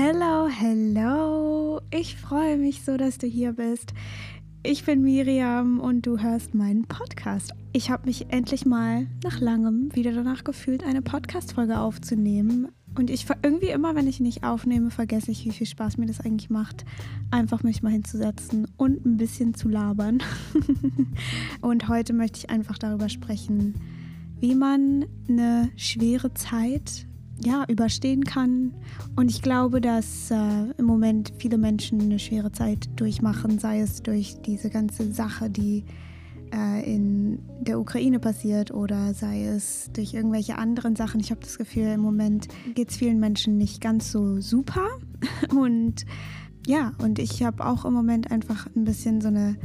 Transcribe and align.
Hello, 0.00 0.46
hello. 0.46 1.80
Ich 1.90 2.14
freue 2.14 2.56
mich 2.56 2.84
so, 2.84 2.96
dass 2.96 3.18
du 3.18 3.26
hier 3.26 3.54
bist. 3.54 3.94
Ich 4.62 4.84
bin 4.84 5.02
Miriam 5.02 5.80
und 5.80 6.06
du 6.06 6.20
hörst 6.20 6.54
meinen 6.54 6.84
Podcast. 6.84 7.50
Ich 7.72 7.90
habe 7.90 8.06
mich 8.06 8.26
endlich 8.30 8.64
mal 8.64 9.08
nach 9.24 9.40
langem 9.40 9.92
wieder 9.96 10.12
danach 10.12 10.44
gefühlt, 10.44 10.84
eine 10.84 11.02
Podcast-Folge 11.02 11.80
aufzunehmen. 11.80 12.68
Und 12.96 13.10
ich 13.10 13.26
irgendwie 13.42 13.70
immer, 13.70 13.96
wenn 13.96 14.06
ich 14.06 14.20
nicht 14.20 14.44
aufnehme, 14.44 14.92
vergesse 14.92 15.32
ich, 15.32 15.44
wie 15.44 15.50
viel 15.50 15.66
Spaß 15.66 15.96
mir 15.96 16.06
das 16.06 16.20
eigentlich 16.20 16.48
macht, 16.48 16.84
einfach 17.32 17.64
mich 17.64 17.82
mal 17.82 17.90
hinzusetzen 17.90 18.68
und 18.76 19.04
ein 19.04 19.16
bisschen 19.16 19.54
zu 19.54 19.68
labern. 19.68 20.22
und 21.60 21.88
heute 21.88 22.12
möchte 22.12 22.38
ich 22.38 22.50
einfach 22.50 22.78
darüber 22.78 23.08
sprechen, 23.08 23.74
wie 24.38 24.54
man 24.54 25.06
eine 25.28 25.70
schwere 25.74 26.32
Zeit 26.34 27.07
ja, 27.44 27.64
überstehen 27.68 28.24
kann. 28.24 28.74
Und 29.16 29.30
ich 29.30 29.42
glaube, 29.42 29.80
dass 29.80 30.30
äh, 30.30 30.70
im 30.76 30.84
Moment 30.84 31.32
viele 31.38 31.58
Menschen 31.58 32.00
eine 32.00 32.18
schwere 32.18 32.52
Zeit 32.52 32.88
durchmachen, 32.96 33.58
sei 33.58 33.80
es 33.80 34.02
durch 34.02 34.36
diese 34.44 34.70
ganze 34.70 35.12
Sache, 35.12 35.48
die 35.48 35.84
äh, 36.52 36.94
in 36.94 37.38
der 37.60 37.78
Ukraine 37.78 38.18
passiert 38.18 38.70
oder 38.70 39.14
sei 39.14 39.44
es 39.44 39.90
durch 39.92 40.14
irgendwelche 40.14 40.58
anderen 40.58 40.96
Sachen. 40.96 41.20
Ich 41.20 41.30
habe 41.30 41.40
das 41.40 41.58
Gefühl, 41.58 41.86
im 41.86 42.00
Moment 42.00 42.48
geht 42.74 42.90
es 42.90 42.96
vielen 42.96 43.20
Menschen 43.20 43.58
nicht 43.58 43.80
ganz 43.80 44.10
so 44.10 44.40
super. 44.40 44.86
Und 45.50 46.04
ja, 46.66 46.92
und 46.98 47.18
ich 47.18 47.42
habe 47.42 47.64
auch 47.64 47.86
im 47.86 47.94
Moment 47.94 48.30
einfach 48.30 48.66
ein 48.76 48.84
bisschen 48.84 49.22
so 49.22 49.28
eine 49.28 49.56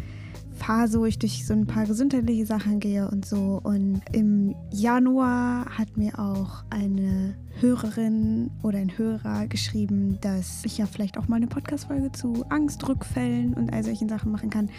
Phase, 0.65 0.99
wo 0.99 1.05
ich 1.05 1.19
durch 1.19 1.45
so 1.45 1.53
ein 1.53 1.67
paar 1.67 1.85
gesundheitliche 1.85 2.45
Sachen 2.45 2.79
gehe 2.79 3.09
und 3.09 3.25
so. 3.25 3.59
Und 3.61 4.01
im 4.13 4.55
Januar 4.71 5.65
hat 5.77 5.97
mir 5.97 6.17
auch 6.17 6.63
eine 6.69 7.35
Hörerin 7.59 8.49
oder 8.63 8.77
ein 8.77 8.97
Hörer 8.97 9.47
geschrieben, 9.47 10.19
dass 10.21 10.63
ich 10.63 10.77
ja 10.77 10.85
vielleicht 10.85 11.17
auch 11.17 11.27
mal 11.27 11.35
eine 11.35 11.47
Podcast-Folge 11.47 12.13
zu 12.13 12.45
Angstrückfällen 12.49 13.53
und 13.53 13.73
all 13.73 13.83
solchen 13.83 14.07
Sachen 14.07 14.31
machen 14.31 14.49
kann. 14.49 14.69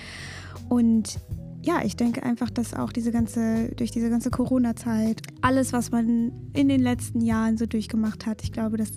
Und 0.71 1.21
ja, 1.63 1.83
ich 1.85 1.97
denke 1.97 2.23
einfach, 2.23 2.49
dass 2.49 2.73
auch 2.73 2.91
diese 2.91 3.13
ganze, 3.13 3.69
durch 3.77 3.91
diese 3.91 4.09
ganze 4.09 4.31
Corona-Zeit, 4.31 5.21
alles, 5.43 5.75
was 5.75 5.91
man 5.91 6.33
in 6.55 6.69
den 6.69 6.81
letzten 6.81 7.21
Jahren 7.21 7.59
so 7.59 7.67
durchgemacht 7.67 8.25
hat, 8.25 8.43
ich 8.43 8.53
glaube, 8.53 8.79
dass 8.79 8.93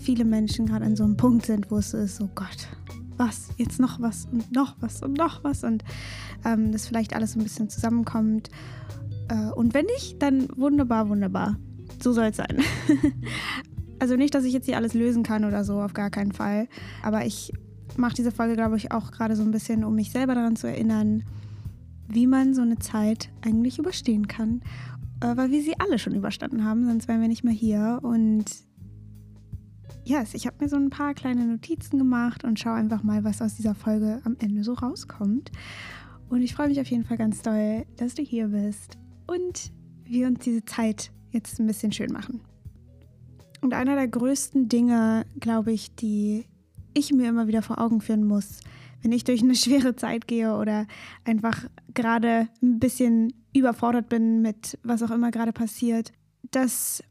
viele 0.00 0.24
Menschen 0.24 0.66
gerade 0.66 0.84
an 0.84 0.96
so 0.96 1.04
einem 1.04 1.16
Punkt 1.16 1.46
sind, 1.46 1.70
wo 1.70 1.78
es 1.78 1.90
so 1.90 1.98
ist, 1.98 2.20
oh 2.20 2.28
Gott, 2.34 2.68
was, 3.18 3.50
jetzt 3.56 3.80
noch 3.80 4.00
was 4.00 4.26
und 4.30 4.52
noch 4.52 4.76
was 4.80 5.02
und 5.02 5.16
noch 5.16 5.44
was 5.44 5.64
und 5.64 5.84
ähm, 6.44 6.72
das 6.72 6.86
vielleicht 6.86 7.14
alles 7.14 7.36
ein 7.36 7.42
bisschen 7.42 7.68
zusammenkommt. 7.68 8.48
Äh, 9.28 9.50
und 9.52 9.74
wenn 9.74 9.86
nicht, 9.86 10.22
dann 10.22 10.48
wunderbar, 10.56 11.08
wunderbar. 11.08 11.56
So 12.00 12.12
soll 12.12 12.26
es 12.26 12.36
sein. 12.36 12.58
also 13.98 14.16
nicht, 14.16 14.34
dass 14.34 14.44
ich 14.44 14.52
jetzt 14.52 14.66
hier 14.66 14.76
alles 14.76 14.94
lösen 14.94 15.22
kann 15.22 15.44
oder 15.44 15.64
so, 15.64 15.80
auf 15.80 15.94
gar 15.94 16.10
keinen 16.10 16.32
Fall. 16.32 16.68
Aber 17.02 17.26
ich 17.26 17.52
mache 17.96 18.14
diese 18.14 18.32
Folge, 18.32 18.54
glaube 18.54 18.76
ich, 18.76 18.92
auch 18.92 19.10
gerade 19.10 19.36
so 19.36 19.42
ein 19.42 19.50
bisschen, 19.50 19.84
um 19.84 19.94
mich 19.94 20.10
selber 20.10 20.34
daran 20.34 20.56
zu 20.56 20.68
erinnern, 20.68 21.24
wie 22.08 22.26
man 22.26 22.54
so 22.54 22.62
eine 22.62 22.78
Zeit 22.78 23.30
eigentlich 23.42 23.78
überstehen 23.78 24.28
kann. 24.28 24.62
Äh, 25.20 25.36
weil 25.36 25.50
wir 25.50 25.62
sie 25.62 25.78
alle 25.78 25.98
schon 25.98 26.14
überstanden 26.14 26.64
haben, 26.64 26.86
sonst 26.86 27.08
wären 27.08 27.20
wir 27.20 27.28
nicht 27.28 27.44
mehr 27.44 27.52
hier. 27.52 27.98
Und 28.02 28.44
yes, 30.08 30.32
ich 30.32 30.46
habe 30.46 30.56
mir 30.60 30.68
so 30.68 30.76
ein 30.76 30.90
paar 30.90 31.14
kleine 31.14 31.44
Notizen 31.44 31.98
gemacht 31.98 32.42
und 32.42 32.58
schaue 32.58 32.74
einfach 32.74 33.02
mal, 33.02 33.24
was 33.24 33.42
aus 33.42 33.56
dieser 33.56 33.74
Folge 33.74 34.20
am 34.24 34.36
Ende 34.38 34.64
so 34.64 34.72
rauskommt. 34.72 35.52
Und 36.30 36.42
ich 36.42 36.54
freue 36.54 36.68
mich 36.68 36.80
auf 36.80 36.88
jeden 36.88 37.04
Fall 37.04 37.18
ganz 37.18 37.42
doll, 37.42 37.84
dass 37.96 38.14
du 38.14 38.22
hier 38.22 38.48
bist 38.48 38.98
und 39.26 39.70
wir 40.04 40.26
uns 40.26 40.40
diese 40.40 40.64
Zeit 40.64 41.10
jetzt 41.30 41.60
ein 41.60 41.66
bisschen 41.66 41.92
schön 41.92 42.12
machen. 42.12 42.40
Und 43.60 43.74
einer 43.74 43.96
der 43.96 44.08
größten 44.08 44.68
Dinge, 44.68 45.26
glaube 45.40 45.72
ich, 45.72 45.94
die 45.94 46.46
ich 46.94 47.12
mir 47.12 47.28
immer 47.28 47.46
wieder 47.46 47.62
vor 47.62 47.78
Augen 47.78 48.00
führen 48.00 48.24
muss, 48.24 48.60
wenn 49.02 49.12
ich 49.12 49.24
durch 49.24 49.42
eine 49.42 49.54
schwere 49.56 49.94
Zeit 49.94 50.26
gehe 50.26 50.56
oder 50.56 50.86
einfach 51.24 51.66
gerade 51.92 52.48
ein 52.62 52.78
bisschen 52.78 53.34
überfordert 53.54 54.08
bin 54.08 54.40
mit 54.40 54.78
was 54.82 55.02
auch 55.02 55.10
immer 55.10 55.30
gerade 55.30 55.52
passiert, 55.52 56.12
dass 56.50 57.02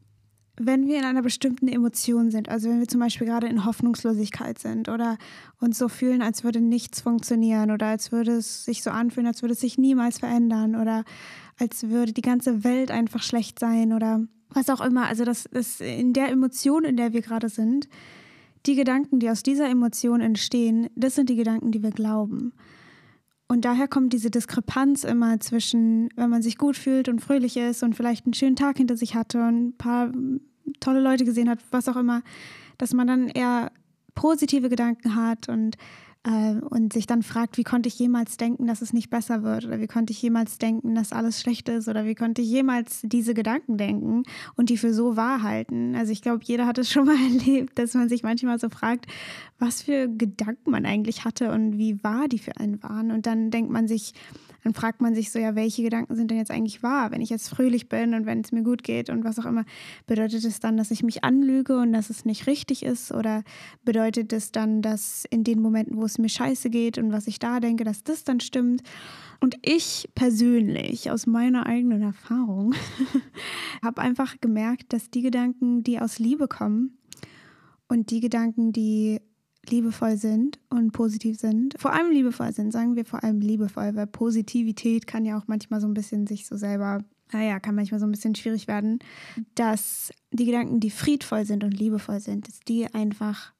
wenn 0.59 0.87
wir 0.87 0.97
in 0.97 1.05
einer 1.05 1.21
bestimmten 1.21 1.67
Emotion 1.67 2.31
sind, 2.31 2.49
also 2.49 2.69
wenn 2.69 2.79
wir 2.79 2.87
zum 2.87 2.99
Beispiel 2.99 3.27
gerade 3.27 3.47
in 3.47 3.63
Hoffnungslosigkeit 3.63 4.57
sind 4.57 4.89
oder 4.89 5.17
uns 5.59 5.77
so 5.77 5.87
fühlen, 5.87 6.21
als 6.21 6.43
würde 6.43 6.61
nichts 6.61 7.01
funktionieren 7.01 7.71
oder 7.71 7.87
als 7.87 8.11
würde 8.11 8.33
es 8.33 8.65
sich 8.65 8.81
so 8.81 8.89
anfühlen, 8.89 9.27
als 9.27 9.43
würde 9.43 9.53
es 9.53 9.59
sich 9.59 9.77
niemals 9.77 10.19
verändern 10.19 10.75
oder 10.75 11.03
als 11.59 11.89
würde 11.89 12.13
die 12.13 12.21
ganze 12.21 12.63
Welt 12.63 12.89
einfach 12.91 13.21
schlecht 13.21 13.59
sein 13.59 13.93
oder 13.93 14.25
was 14.49 14.69
auch 14.69 14.81
immer. 14.81 15.07
Also 15.07 15.25
das 15.25 15.45
in 15.79 16.13
der 16.13 16.29
Emotion, 16.29 16.83
in 16.85 16.97
der 16.97 17.13
wir 17.13 17.21
gerade 17.21 17.49
sind, 17.49 17.87
die 18.65 18.75
Gedanken, 18.75 19.19
die 19.19 19.29
aus 19.29 19.43
dieser 19.43 19.69
Emotion 19.69 20.21
entstehen, 20.21 20.89
das 20.95 21.15
sind 21.15 21.29
die 21.29 21.35
Gedanken, 21.35 21.71
die 21.71 21.83
wir 21.83 21.91
glauben. 21.91 22.53
Und 23.47 23.63
daher 23.63 23.87
kommt 23.87 24.11
diese 24.11 24.29
Diskrepanz 24.29 25.03
immer 25.05 25.39
zwischen, 25.39 26.09
wenn 26.15 26.29
man 26.29 26.41
sich 26.41 26.57
gut 26.57 26.75
fühlt 26.75 27.07
und 27.07 27.21
fröhlich 27.21 27.55
ist 27.55 27.81
und 27.81 27.95
vielleicht 27.95 28.25
einen 28.25 28.33
schönen 28.33 28.57
Tag 28.57 28.77
hinter 28.77 28.97
sich 28.97 29.15
hatte 29.15 29.39
und 29.39 29.69
ein 29.69 29.77
paar 29.77 30.11
tolle 30.81 30.99
Leute 30.99 31.23
gesehen 31.23 31.49
hat, 31.49 31.59
was 31.71 31.87
auch 31.87 31.95
immer, 31.95 32.23
dass 32.77 32.93
man 32.93 33.07
dann 33.07 33.29
eher 33.29 33.71
positive 34.15 34.67
Gedanken 34.67 35.15
hat 35.15 35.47
und 35.47 35.77
und 36.69 36.93
sich 36.93 37.07
dann 37.07 37.23
fragt, 37.23 37.57
wie 37.57 37.63
konnte 37.63 37.87
ich 37.87 37.97
jemals 37.97 38.37
denken, 38.37 38.67
dass 38.67 38.81
es 38.81 38.91
nicht 38.91 39.09
besser 39.09 39.43
wird 39.43 39.65
oder 39.65 39.79
wie 39.79 39.87
konnte 39.87 40.11
ich 40.11 40.21
jemals 40.21 40.57
denken, 40.57 40.95
dass 40.95 41.13
alles 41.13 41.39
schlecht 41.39 41.69
ist 41.69 41.87
oder 41.87 42.05
wie 42.05 42.15
konnte 42.15 42.41
ich 42.41 42.49
jemals 42.49 43.01
diese 43.03 43.33
Gedanken 43.33 43.77
denken 43.77 44.23
und 44.55 44.69
die 44.69 44.77
für 44.77 44.93
so 44.93 45.15
wahr 45.15 45.41
halten. 45.41 45.95
Also 45.95 46.11
ich 46.11 46.21
glaube, 46.21 46.43
jeder 46.43 46.65
hat 46.65 46.77
es 46.77 46.91
schon 46.91 47.05
mal 47.05 47.15
erlebt, 47.15 47.79
dass 47.79 47.93
man 47.93 48.09
sich 48.09 48.23
manchmal 48.23 48.59
so 48.59 48.69
fragt, 48.69 49.05
was 49.59 49.81
für 49.81 50.07
Gedanken 50.07 50.71
man 50.71 50.85
eigentlich 50.85 51.23
hatte 51.23 51.51
und 51.51 51.77
wie 51.77 52.03
wahr 52.03 52.27
die 52.27 52.39
für 52.39 52.57
einen 52.57 52.81
waren. 52.83 53.11
Und 53.11 53.25
dann 53.25 53.49
denkt 53.49 53.71
man 53.71 53.87
sich, 53.87 54.13
dann 54.63 54.73
fragt 54.73 55.01
man 55.01 55.15
sich 55.15 55.31
so, 55.31 55.39
ja, 55.39 55.55
welche 55.55 55.83
Gedanken 55.83 56.15
sind 56.15 56.31
denn 56.31 56.37
jetzt 56.37 56.51
eigentlich 56.51 56.83
wahr? 56.83 57.11
Wenn 57.11 57.21
ich 57.21 57.29
jetzt 57.29 57.49
fröhlich 57.49 57.89
bin 57.89 58.13
und 58.13 58.25
wenn 58.25 58.41
es 58.41 58.51
mir 58.51 58.63
gut 58.63 58.83
geht 58.83 59.09
und 59.09 59.23
was 59.23 59.39
auch 59.39 59.45
immer, 59.45 59.65
bedeutet 60.05 60.43
es 60.43 60.59
dann, 60.59 60.77
dass 60.77 60.91
ich 60.91 61.03
mich 61.03 61.23
anlüge 61.23 61.77
und 61.77 61.93
dass 61.93 62.09
es 62.09 62.25
nicht 62.25 62.47
richtig 62.47 62.83
ist? 62.83 63.11
Oder 63.11 63.43
bedeutet 63.83 64.33
es 64.33 64.51
dann, 64.51 64.81
dass 64.81 65.25
in 65.29 65.43
den 65.43 65.61
Momenten, 65.61 65.97
wo 65.97 66.05
es 66.05 66.17
mir 66.17 66.29
scheiße 66.29 66.69
geht 66.69 66.97
und 66.97 67.11
was 67.11 67.27
ich 67.27 67.39
da 67.39 67.59
denke, 67.59 67.83
dass 67.83 68.03
das 68.03 68.23
dann 68.23 68.39
stimmt? 68.39 68.81
Und 69.39 69.55
ich 69.61 70.09
persönlich, 70.15 71.11
aus 71.11 71.27
meiner 71.27 71.65
eigenen 71.67 72.01
Erfahrung, 72.01 72.73
habe 73.83 74.01
einfach 74.01 74.39
gemerkt, 74.41 74.93
dass 74.93 75.09
die 75.09 75.21
Gedanken, 75.21 75.83
die 75.83 75.99
aus 75.99 76.17
Liebe 76.17 76.47
kommen 76.47 76.97
und 77.87 78.09
die 78.11 78.19
Gedanken, 78.19 78.71
die 78.71 79.21
liebevoll 79.69 80.17
sind 80.17 80.59
und 80.69 80.91
positiv 80.91 81.39
sind, 81.39 81.75
vor 81.77 81.93
allem 81.93 82.11
liebevoll 82.11 82.53
sind, 82.53 82.71
sagen 82.71 82.95
wir 82.95 83.05
vor 83.05 83.23
allem 83.23 83.39
liebevoll, 83.39 83.95
weil 83.95 84.07
Positivität 84.07 85.07
kann 85.07 85.25
ja 85.25 85.37
auch 85.37 85.47
manchmal 85.47 85.81
so 85.81 85.87
ein 85.87 85.93
bisschen 85.93 86.27
sich 86.27 86.45
so 86.45 86.57
selber, 86.57 87.03
naja, 87.31 87.59
kann 87.59 87.75
manchmal 87.75 87.99
so 87.99 88.05
ein 88.05 88.11
bisschen 88.11 88.35
schwierig 88.35 88.67
werden, 88.67 88.99
dass 89.55 90.11
die 90.31 90.45
Gedanken, 90.45 90.79
die 90.79 90.91
friedvoll 90.91 91.45
sind 91.45 91.63
und 91.63 91.71
liebevoll 91.77 92.19
sind, 92.19 92.47
dass 92.47 92.59
die 92.61 92.93
einfach 92.93 93.53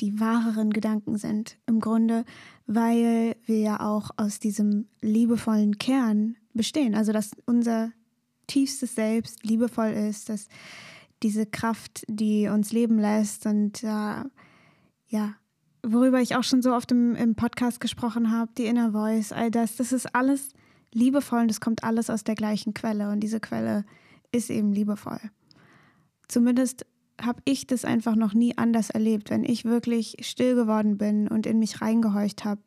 die 0.00 0.18
wahreren 0.18 0.70
Gedanken 0.70 1.16
sind. 1.16 1.58
Im 1.66 1.80
Grunde, 1.80 2.24
weil 2.66 3.36
wir 3.46 3.58
ja 3.58 3.80
auch 3.80 4.10
aus 4.16 4.40
diesem 4.40 4.88
liebevollen 5.00 5.78
Kern 5.78 6.36
bestehen. 6.54 6.94
Also, 6.94 7.12
dass 7.12 7.30
unser 7.46 7.92
tiefstes 8.48 8.96
Selbst 8.96 9.44
liebevoll 9.44 9.90
ist, 9.90 10.28
dass 10.28 10.48
diese 11.22 11.46
Kraft, 11.46 12.04
die 12.08 12.48
uns 12.48 12.72
leben 12.72 12.98
lässt 12.98 13.46
und 13.46 13.82
äh, 13.84 14.24
ja, 15.08 15.34
worüber 15.82 16.20
ich 16.20 16.36
auch 16.36 16.44
schon 16.44 16.62
so 16.62 16.72
oft 16.74 16.90
im, 16.92 17.14
im 17.14 17.34
Podcast 17.34 17.80
gesprochen 17.80 18.30
habe, 18.30 18.52
die 18.56 18.66
Inner 18.66 18.92
Voice, 18.92 19.32
all 19.32 19.50
das, 19.50 19.76
das 19.76 19.92
ist 19.92 20.14
alles 20.14 20.50
liebevoll 20.94 21.40
und 21.40 21.50
es 21.50 21.60
kommt 21.60 21.84
alles 21.84 22.10
aus 22.10 22.24
der 22.24 22.34
gleichen 22.34 22.74
Quelle 22.74 23.10
und 23.10 23.20
diese 23.20 23.40
Quelle 23.40 23.84
ist 24.30 24.50
eben 24.50 24.72
liebevoll. 24.72 25.20
Zumindest 26.28 26.86
habe 27.20 27.40
ich 27.44 27.66
das 27.66 27.84
einfach 27.84 28.16
noch 28.16 28.34
nie 28.34 28.56
anders 28.56 28.90
erlebt. 28.90 29.30
Wenn 29.30 29.44
ich 29.44 29.64
wirklich 29.64 30.16
still 30.20 30.54
geworden 30.54 30.98
bin 30.98 31.28
und 31.28 31.46
in 31.46 31.58
mich 31.58 31.80
reingehorcht 31.80 32.44
habe, 32.44 32.60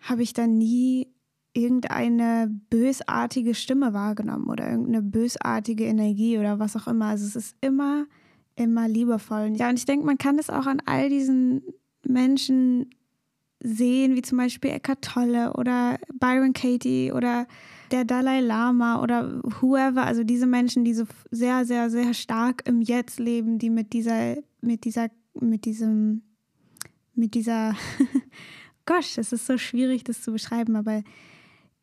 habe 0.00 0.22
ich 0.22 0.32
dann 0.32 0.56
nie 0.56 1.08
irgendeine 1.52 2.48
bösartige 2.70 3.54
Stimme 3.54 3.94
wahrgenommen 3.94 4.48
oder 4.48 4.68
irgendeine 4.68 5.02
bösartige 5.02 5.84
Energie 5.84 6.38
oder 6.38 6.58
was 6.58 6.76
auch 6.76 6.86
immer. 6.86 7.06
Also 7.06 7.26
es 7.26 7.36
ist 7.36 7.56
immer, 7.60 8.06
immer 8.56 8.88
liebevoll. 8.88 9.52
Ja, 9.56 9.70
und 9.70 9.78
ich 9.78 9.86
denke, 9.86 10.04
man 10.04 10.18
kann 10.18 10.38
es 10.38 10.50
auch 10.50 10.66
an 10.66 10.82
all 10.84 11.08
diesen 11.08 11.62
Menschen 12.08 12.90
sehen, 13.60 14.14
wie 14.14 14.22
zum 14.22 14.38
Beispiel 14.38 14.70
Eckhart 14.70 15.02
Tolle 15.02 15.54
oder 15.54 15.98
Byron 16.14 16.52
Katie 16.52 17.12
oder 17.12 17.46
der 17.90 18.04
Dalai 18.04 18.40
Lama 18.40 19.02
oder 19.02 19.40
whoever, 19.60 20.04
also 20.04 20.24
diese 20.24 20.46
Menschen, 20.46 20.84
die 20.84 20.94
so 20.94 21.04
sehr, 21.30 21.64
sehr, 21.64 21.90
sehr 21.90 22.14
stark 22.14 22.62
im 22.66 22.82
Jetzt 22.82 23.18
leben, 23.18 23.58
die 23.58 23.70
mit 23.70 23.92
dieser, 23.92 24.36
mit 24.60 24.84
dieser, 24.84 25.08
mit 25.34 25.64
diesem, 25.64 26.22
mit 27.14 27.34
dieser, 27.34 27.74
gosh, 28.86 29.18
es 29.18 29.32
ist 29.32 29.46
so 29.46 29.56
schwierig, 29.56 30.04
das 30.04 30.22
zu 30.22 30.32
beschreiben, 30.32 30.76
aber 30.76 31.02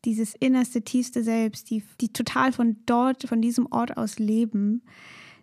dieses 0.04 0.34
innerste, 0.34 0.82
tiefste 0.82 1.22
Selbst, 1.22 1.70
die, 1.70 1.82
die 2.00 2.12
total 2.12 2.52
von 2.52 2.76
dort, 2.86 3.24
von 3.24 3.40
diesem 3.40 3.66
Ort 3.70 3.96
aus 3.96 4.18
leben, 4.18 4.82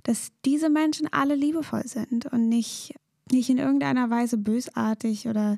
dass 0.04 0.32
diese 0.46 0.70
Menschen 0.70 1.08
alle 1.12 1.36
liebevoll 1.36 1.88
sind 1.88 2.28
und 2.28 2.48
nicht 2.48 2.96
nicht 3.32 3.50
in 3.50 3.58
irgendeiner 3.58 4.10
Weise 4.10 4.38
bösartig 4.38 5.28
oder 5.28 5.58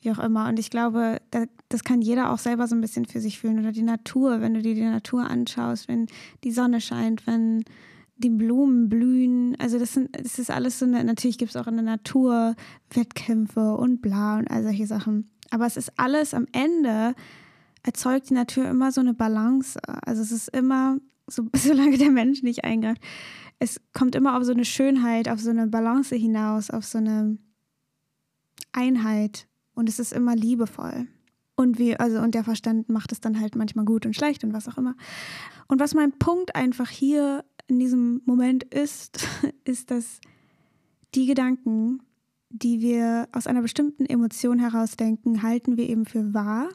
wie 0.00 0.10
auch 0.10 0.18
immer. 0.18 0.48
Und 0.48 0.58
ich 0.58 0.70
glaube, 0.70 1.20
das 1.68 1.84
kann 1.84 2.00
jeder 2.00 2.32
auch 2.32 2.38
selber 2.38 2.66
so 2.66 2.74
ein 2.74 2.80
bisschen 2.80 3.04
für 3.04 3.20
sich 3.20 3.38
fühlen. 3.38 3.58
Oder 3.58 3.72
die 3.72 3.82
Natur, 3.82 4.40
wenn 4.40 4.54
du 4.54 4.62
dir 4.62 4.74
die 4.74 4.82
Natur 4.82 5.28
anschaust, 5.28 5.88
wenn 5.88 6.06
die 6.44 6.52
Sonne 6.52 6.80
scheint, 6.80 7.26
wenn 7.26 7.64
die 8.16 8.30
Blumen 8.30 8.88
blühen. 8.88 9.56
Also 9.58 9.78
das, 9.78 9.94
sind, 9.94 10.10
das 10.18 10.38
ist 10.38 10.50
alles 10.50 10.78
so, 10.78 10.84
eine, 10.84 11.04
natürlich 11.04 11.38
gibt 11.38 11.54
es 11.54 11.56
auch 11.56 11.66
in 11.66 11.76
der 11.76 11.84
Natur 11.84 12.54
Wettkämpfe 12.92 13.74
und 13.74 14.02
bla 14.02 14.38
und 14.38 14.50
all 14.50 14.62
solche 14.62 14.86
Sachen. 14.86 15.30
Aber 15.50 15.66
es 15.66 15.76
ist 15.76 15.92
alles 15.96 16.34
am 16.34 16.46
Ende, 16.52 17.14
erzeugt 17.82 18.30
die 18.30 18.34
Natur 18.34 18.66
immer 18.66 18.92
so 18.92 19.00
eine 19.00 19.14
Balance. 19.14 19.78
Also 20.04 20.22
es 20.22 20.32
ist 20.32 20.48
immer, 20.48 20.98
so, 21.30 21.48
solange 21.54 21.98
der 21.98 22.10
Mensch 22.10 22.42
nicht 22.42 22.64
eingreift, 22.64 23.02
es 23.58 23.80
kommt 23.92 24.14
immer 24.14 24.36
auf 24.36 24.44
so 24.44 24.52
eine 24.52 24.64
Schönheit, 24.64 25.28
auf 25.28 25.40
so 25.40 25.50
eine 25.50 25.66
Balance 25.66 26.16
hinaus, 26.16 26.70
auf 26.70 26.84
so 26.84 26.98
eine 26.98 27.38
Einheit. 28.72 29.46
Und 29.74 29.88
es 29.88 29.98
ist 29.98 30.12
immer 30.12 30.34
liebevoll. 30.34 31.06
Und 31.56 31.78
wie, 31.78 31.94
also, 31.94 32.20
und 32.20 32.34
der 32.34 32.44
Verstand 32.44 32.88
macht 32.88 33.12
es 33.12 33.20
dann 33.20 33.38
halt 33.38 33.54
manchmal 33.54 33.84
gut 33.84 34.06
und 34.06 34.16
schlecht 34.16 34.44
und 34.44 34.54
was 34.54 34.66
auch 34.66 34.78
immer. 34.78 34.96
Und 35.68 35.78
was 35.78 35.94
mein 35.94 36.12
Punkt 36.12 36.54
einfach 36.56 36.88
hier 36.88 37.44
in 37.66 37.78
diesem 37.78 38.22
Moment 38.24 38.64
ist, 38.64 39.26
ist, 39.64 39.90
dass 39.90 40.20
die 41.14 41.26
Gedanken, 41.26 42.02
die 42.48 42.80
wir 42.80 43.28
aus 43.32 43.46
einer 43.46 43.62
bestimmten 43.62 44.06
Emotion 44.06 44.58
heraus 44.58 44.96
denken, 44.96 45.42
halten 45.42 45.76
wir 45.76 45.88
eben 45.88 46.06
für 46.06 46.32
wahr. 46.32 46.70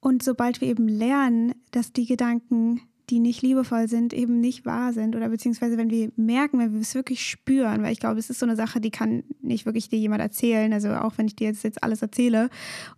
Und 0.00 0.22
sobald 0.22 0.60
wir 0.60 0.68
eben 0.68 0.86
lernen, 0.86 1.54
dass 1.70 1.92
die 1.92 2.04
Gedanken, 2.04 2.82
die 3.10 3.20
nicht 3.20 3.42
liebevoll 3.42 3.88
sind, 3.88 4.12
eben 4.12 4.40
nicht 4.40 4.64
wahr 4.64 4.92
sind, 4.92 5.14
oder 5.14 5.28
beziehungsweise 5.28 5.76
wenn 5.76 5.90
wir 5.90 6.10
merken, 6.16 6.58
wenn 6.58 6.72
wir 6.72 6.80
es 6.80 6.94
wirklich 6.94 7.24
spüren, 7.24 7.82
weil 7.82 7.92
ich 7.92 8.00
glaube, 8.00 8.18
es 8.18 8.30
ist 8.30 8.38
so 8.38 8.46
eine 8.46 8.56
Sache, 8.56 8.80
die 8.80 8.90
kann 8.90 9.24
nicht 9.42 9.66
wirklich 9.66 9.88
dir 9.88 9.98
jemand 9.98 10.22
erzählen. 10.22 10.72
Also 10.72 10.90
auch 10.94 11.18
wenn 11.18 11.26
ich 11.26 11.36
dir 11.36 11.48
jetzt, 11.48 11.64
jetzt 11.64 11.82
alles 11.82 12.02
erzähle 12.02 12.48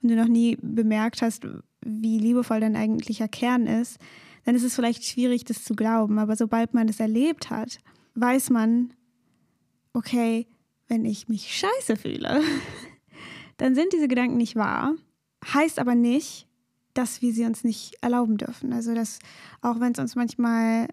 und 0.02 0.10
du 0.10 0.16
noch 0.16 0.28
nie 0.28 0.56
bemerkt 0.62 1.22
hast, 1.22 1.46
wie 1.84 2.18
liebevoll 2.18 2.60
dein 2.60 2.76
eigentlicher 2.76 3.28
Kern 3.28 3.66
ist, 3.66 3.98
dann 4.44 4.54
ist 4.54 4.62
es 4.62 4.74
vielleicht 4.74 5.04
schwierig, 5.04 5.44
das 5.44 5.64
zu 5.64 5.74
glauben. 5.74 6.18
Aber 6.18 6.36
sobald 6.36 6.72
man 6.72 6.88
es 6.88 7.00
erlebt 7.00 7.50
hat, 7.50 7.78
weiß 8.14 8.50
man, 8.50 8.92
okay, 9.92 10.46
wenn 10.88 11.04
ich 11.04 11.28
mich 11.28 11.52
scheiße 11.54 11.96
fühle, 11.96 12.40
dann 13.56 13.74
sind 13.74 13.92
diese 13.92 14.08
Gedanken 14.08 14.36
nicht 14.36 14.54
wahr. 14.54 14.94
Heißt 15.52 15.78
aber 15.78 15.94
nicht, 15.94 16.45
dass 16.96 17.22
wir 17.22 17.32
sie 17.32 17.44
uns 17.44 17.64
nicht 17.64 17.96
erlauben 18.00 18.36
dürfen. 18.36 18.72
Also, 18.72 18.94
dass 18.94 19.18
auch 19.62 19.80
wenn 19.80 19.92
es 19.92 19.98
uns 19.98 20.16
manchmal 20.16 20.88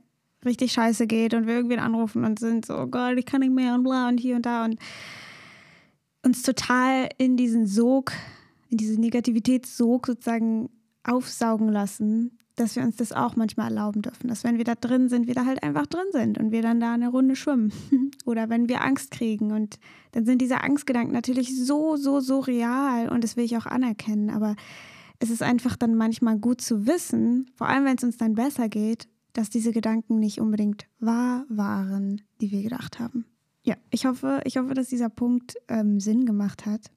richtig 0.46 0.74
scheiße 0.74 1.08
geht 1.08 1.34
und 1.34 1.48
wir 1.48 1.56
irgendwen 1.56 1.80
anrufen 1.80 2.26
und 2.26 2.40
sind 2.40 2.66
so, 2.66 2.78
oh 2.78 2.88
Gott, 2.88 3.18
ich 3.18 3.26
kann 3.26 3.42
nicht 3.42 3.54
mehr 3.54 3.76
und 3.76 3.84
bla 3.84 4.10
und 4.10 4.20
hier 4.20 4.36
und 4.36 4.46
da 4.46 4.66
und 4.66 4.78
uns 6.26 6.42
total 6.42 7.10
in 7.18 7.38
diesen 7.38 7.68
Sog, 7.68 8.12
in 8.70 8.78
diese 8.78 9.00
Negativitätssog 9.00 10.08
sozusagen 10.08 10.70
aufsaugen 11.04 11.70
lassen, 11.70 12.38
dass 12.56 12.76
wir 12.76 12.84
uns 12.84 12.98
das 12.98 13.12
auch 13.12 13.36
manchmal 13.36 13.70
erlauben 13.70 14.02
dürfen. 14.02 14.28
Dass 14.28 14.44
wenn 14.44 14.58
wir 14.58 14.64
da 14.64 14.76
drin 14.76 15.10
sind, 15.10 15.28
wir 15.28 15.34
da 15.34 15.46
halt 15.46 15.64
einfach 15.64 15.88
drin 15.88 16.06
sind 16.12 16.38
und 16.38 16.52
wir 16.52 16.62
dann 16.62 16.80
da 16.80 16.94
eine 16.94 17.10
Runde 17.10 17.36
schwimmen. 17.36 17.74
Oder 18.26 18.50
wenn 18.50 18.70
wir 18.70 18.84
Angst 18.84 19.12
kriegen. 19.12 19.52
Und 19.52 19.80
dann 20.12 20.26
sind 20.26 20.42
diese 20.42 20.62
Angstgedanken 20.62 21.14
natürlich 21.14 21.58
so, 21.58 21.98
so, 21.98 22.20
so 22.20 22.40
real 22.40 23.10
und 23.10 23.24
das 23.24 23.36
will 23.36 23.44
ich 23.44 23.58
auch 23.58 23.66
anerkennen. 23.66 24.30
Aber 24.30 24.56
es 25.24 25.30
ist 25.30 25.42
einfach 25.42 25.78
dann 25.78 25.96
manchmal 25.96 26.38
gut 26.38 26.60
zu 26.60 26.86
wissen, 26.86 27.50
vor 27.56 27.70
allem 27.70 27.86
wenn 27.86 27.96
es 27.96 28.04
uns 28.04 28.18
dann 28.18 28.36
besser 28.36 28.68
geht, 28.68 29.08
dass 29.32 29.50
diese 29.50 29.72
Gedanken 29.72 30.20
nicht 30.20 30.42
unbedingt 30.42 30.86
wahr 31.00 31.46
waren, 31.48 32.22
die 32.42 32.52
wir 32.52 32.62
gedacht 32.62 33.00
haben. 33.00 33.26
Ja, 33.64 33.78
ich 33.90 34.06
hoffe, 34.06 34.42
ich 34.44 34.58
hoffe, 34.58 34.74
dass 34.74 34.90
dieser 34.90 35.08
Punkt 35.08 35.56
ähm, 35.70 36.02
Sinn 36.02 36.26
gemacht 36.26 36.66
hat. 36.66 36.92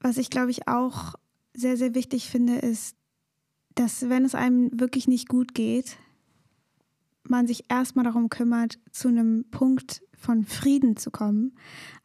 Was 0.00 0.16
ich, 0.16 0.30
glaube 0.30 0.50
ich, 0.50 0.66
auch 0.66 1.14
sehr, 1.52 1.76
sehr 1.76 1.94
wichtig 1.94 2.30
finde, 2.30 2.56
ist, 2.56 2.96
dass 3.74 4.08
wenn 4.08 4.24
es 4.24 4.34
einem 4.34 4.70
wirklich 4.80 5.06
nicht 5.06 5.28
gut 5.28 5.54
geht, 5.54 5.98
man 7.28 7.46
sich 7.46 7.64
erstmal 7.68 8.06
darum 8.06 8.30
kümmert, 8.30 8.78
zu 8.92 9.08
einem 9.08 9.44
Punkt 9.50 10.02
von 10.16 10.44
Frieden 10.44 10.96
zu 10.96 11.10
kommen, 11.10 11.54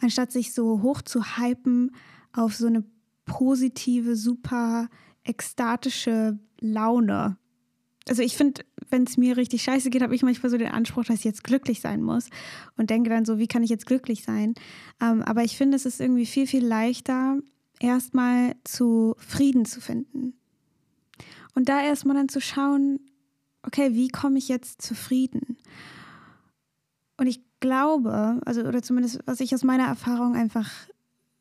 anstatt 0.02 0.34
sich 0.34 0.54
so 0.54 0.82
hoch 0.82 1.02
zu 1.02 1.38
hypen 1.38 1.96
auf 2.34 2.58
so 2.58 2.68
eine 2.68 2.84
positive, 3.30 4.16
super 4.16 4.90
ekstatische 5.24 6.40
Laune. 6.60 7.38
Also 8.08 8.24
ich 8.24 8.36
finde, 8.36 8.64
wenn 8.90 9.04
es 9.04 9.18
mir 9.18 9.38
richtig 9.38 9.62
scheiße 9.62 9.92
geht, 9.92 10.02
habe 10.02 10.16
ich 10.16 10.24
manchmal 10.24 10.50
so 10.50 10.58
den 10.58 10.72
Anspruch, 10.72 11.06
dass 11.06 11.20
ich 11.20 11.26
jetzt 11.26 11.44
glücklich 11.44 11.80
sein 11.80 12.02
muss 12.02 12.30
und 12.76 12.90
denke 12.90 13.12
dann 13.12 13.26
so, 13.26 13.38
wie 13.38 13.48
kann 13.48 13.62
ich 13.62 13.70
jetzt 13.70 13.86
glücklich 13.86 14.24
sein? 14.24 14.56
Ähm, 15.00 15.22
aber 15.22 15.44
ich 15.44 15.58
finde, 15.58 15.78
es 15.78 15.86
ist 15.86 16.02
irgendwie 16.02 16.26
viel, 16.26 16.48
viel 16.48 16.66
leichter, 16.66 17.38
erstmal 17.80 18.56
zu 18.64 19.16
Frieden 19.20 19.66
zu 19.66 19.80
finden. 19.80 20.34
Und 21.54 21.70
da 21.70 21.84
erstmal 21.84 22.16
dann 22.16 22.30
zu 22.30 22.42
schauen, 22.42 23.00
okay, 23.62 23.94
wie 23.94 24.08
komme 24.08 24.40
ich 24.40 24.48
jetzt 24.48 24.82
zufrieden? 24.82 25.58
Und 27.18 27.28
ich 27.28 27.42
glaube, 27.60 28.42
also 28.44 28.62
oder 28.62 28.82
zumindest 28.82 29.20
was 29.26 29.40
ich 29.40 29.54
aus 29.54 29.64
meiner 29.64 29.86
Erfahrung 29.86 30.36
einfach 30.36 30.72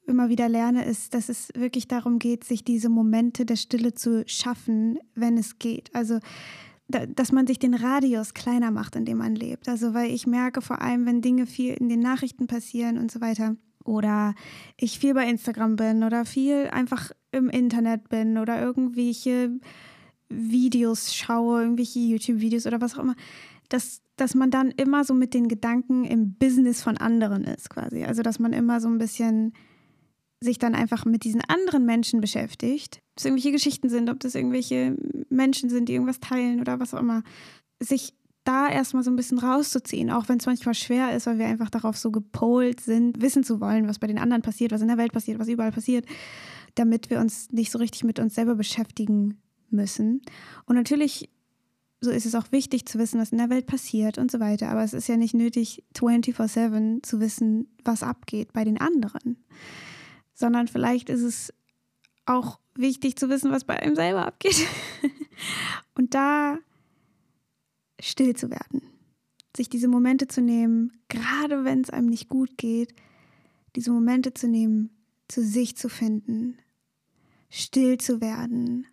immer 0.08 0.28
wieder 0.28 0.48
lerne, 0.48 0.84
ist, 0.84 1.14
dass 1.14 1.28
es 1.28 1.50
wirklich 1.54 1.86
darum 1.86 2.18
geht, 2.18 2.44
sich 2.44 2.64
diese 2.64 2.88
Momente 2.88 3.46
der 3.46 3.56
Stille 3.56 3.94
zu 3.94 4.24
schaffen, 4.26 4.98
wenn 5.14 5.38
es 5.38 5.58
geht. 5.58 5.94
Also 5.94 6.18
dass 6.88 7.32
man 7.32 7.46
sich 7.46 7.58
den 7.58 7.74
Radius 7.74 8.32
kleiner 8.32 8.70
macht, 8.70 8.96
in 8.96 9.04
dem 9.04 9.18
man 9.18 9.34
lebt. 9.34 9.68
Also 9.68 9.92
weil 9.92 10.10
ich 10.10 10.26
merke 10.26 10.62
vor 10.62 10.80
allem, 10.80 11.04
wenn 11.04 11.20
Dinge 11.20 11.44
viel 11.44 11.74
in 11.74 11.90
den 11.90 12.00
Nachrichten 12.00 12.46
passieren 12.46 12.96
und 12.96 13.10
so 13.10 13.20
weiter, 13.20 13.56
oder 13.84 14.34
ich 14.76 14.98
viel 14.98 15.14
bei 15.14 15.28
Instagram 15.28 15.76
bin 15.76 16.04
oder 16.04 16.24
viel 16.24 16.68
einfach 16.70 17.10
im 17.32 17.48
Internet 17.48 18.08
bin 18.08 18.38
oder 18.38 18.60
irgendwelche 18.60 19.58
Videos 20.28 21.14
schaue, 21.14 21.62
irgendwelche 21.62 21.98
YouTube-Videos 22.00 22.66
oder 22.66 22.80
was 22.80 22.94
auch 22.94 23.02
immer, 23.02 23.16
dass, 23.68 24.02
dass 24.16 24.34
man 24.34 24.50
dann 24.50 24.70
immer 24.72 25.04
so 25.04 25.14
mit 25.14 25.34
den 25.34 25.48
Gedanken 25.48 26.04
im 26.04 26.34
Business 26.34 26.82
von 26.82 26.98
anderen 26.98 27.44
ist 27.44 27.70
quasi. 27.70 28.04
Also 28.04 28.22
dass 28.22 28.38
man 28.38 28.52
immer 28.52 28.80
so 28.80 28.88
ein 28.88 28.98
bisschen 28.98 29.52
sich 30.40 30.58
dann 30.58 30.74
einfach 30.74 31.04
mit 31.04 31.24
diesen 31.24 31.40
anderen 31.42 31.84
Menschen 31.84 32.20
beschäftigt, 32.20 32.96
ob 32.96 33.16
das 33.16 33.24
irgendwelche 33.24 33.52
Geschichten 33.52 33.88
sind, 33.88 34.08
ob 34.08 34.20
das 34.20 34.34
irgendwelche 34.34 34.96
Menschen 35.30 35.68
sind, 35.68 35.88
die 35.88 35.94
irgendwas 35.94 36.20
teilen 36.20 36.60
oder 36.60 36.78
was 36.78 36.94
auch 36.94 37.00
immer, 37.00 37.22
sich 37.80 38.14
da 38.44 38.68
erstmal 38.68 39.02
so 39.02 39.10
ein 39.10 39.16
bisschen 39.16 39.38
rauszuziehen, 39.38 40.10
auch 40.10 40.28
wenn 40.28 40.38
es 40.38 40.46
manchmal 40.46 40.74
schwer 40.74 41.14
ist, 41.14 41.26
weil 41.26 41.38
wir 41.38 41.46
einfach 41.46 41.68
darauf 41.68 41.98
so 41.98 42.10
gepolt 42.10 42.80
sind, 42.80 43.20
wissen 43.20 43.44
zu 43.44 43.60
wollen, 43.60 43.88
was 43.88 43.98
bei 43.98 44.06
den 44.06 44.18
anderen 44.18 44.42
passiert, 44.42 44.72
was 44.72 44.80
in 44.80 44.88
der 44.88 44.96
Welt 44.96 45.12
passiert, 45.12 45.38
was 45.38 45.48
überall 45.48 45.72
passiert, 45.72 46.06
damit 46.74 47.10
wir 47.10 47.20
uns 47.20 47.50
nicht 47.50 47.70
so 47.70 47.78
richtig 47.78 48.04
mit 48.04 48.18
uns 48.18 48.34
selber 48.34 48.54
beschäftigen 48.54 49.38
müssen. 49.68 50.22
Und 50.64 50.76
natürlich, 50.76 51.28
so 52.00 52.10
ist 52.10 52.24
es 52.24 52.34
auch 52.34 52.50
wichtig 52.50 52.86
zu 52.86 52.98
wissen, 52.98 53.20
was 53.20 53.32
in 53.32 53.38
der 53.38 53.50
Welt 53.50 53.66
passiert 53.66 54.16
und 54.16 54.30
so 54.30 54.40
weiter. 54.40 54.70
Aber 54.70 54.82
es 54.82 54.94
ist 54.94 55.08
ja 55.08 55.18
nicht 55.18 55.34
nötig, 55.34 55.84
24-7 55.94 57.02
zu 57.02 57.20
wissen, 57.20 57.68
was 57.84 58.02
abgeht 58.02 58.54
bei 58.54 58.64
den 58.64 58.80
anderen. 58.80 59.36
Sondern 60.38 60.68
vielleicht 60.68 61.10
ist 61.10 61.22
es 61.22 61.52
auch 62.26 62.60
wichtig 62.76 63.16
zu 63.16 63.28
wissen, 63.28 63.50
was 63.50 63.64
bei 63.64 63.76
einem 63.76 63.96
selber 63.96 64.24
abgeht. 64.24 64.68
und 65.96 66.14
da 66.14 66.58
still 68.00 68.36
zu 68.36 68.48
werden. 68.48 68.82
Sich 69.56 69.68
diese 69.68 69.88
Momente 69.88 70.28
zu 70.28 70.40
nehmen, 70.40 70.92
gerade 71.08 71.64
wenn 71.64 71.80
es 71.80 71.90
einem 71.90 72.06
nicht 72.06 72.28
gut 72.28 72.56
geht, 72.56 72.94
diese 73.74 73.90
Momente 73.90 74.32
zu 74.32 74.46
nehmen, 74.46 74.90
zu 75.26 75.42
sich 75.42 75.76
zu 75.76 75.88
finden, 75.88 76.58
still 77.50 77.98
zu 77.98 78.20
werden, 78.20 78.86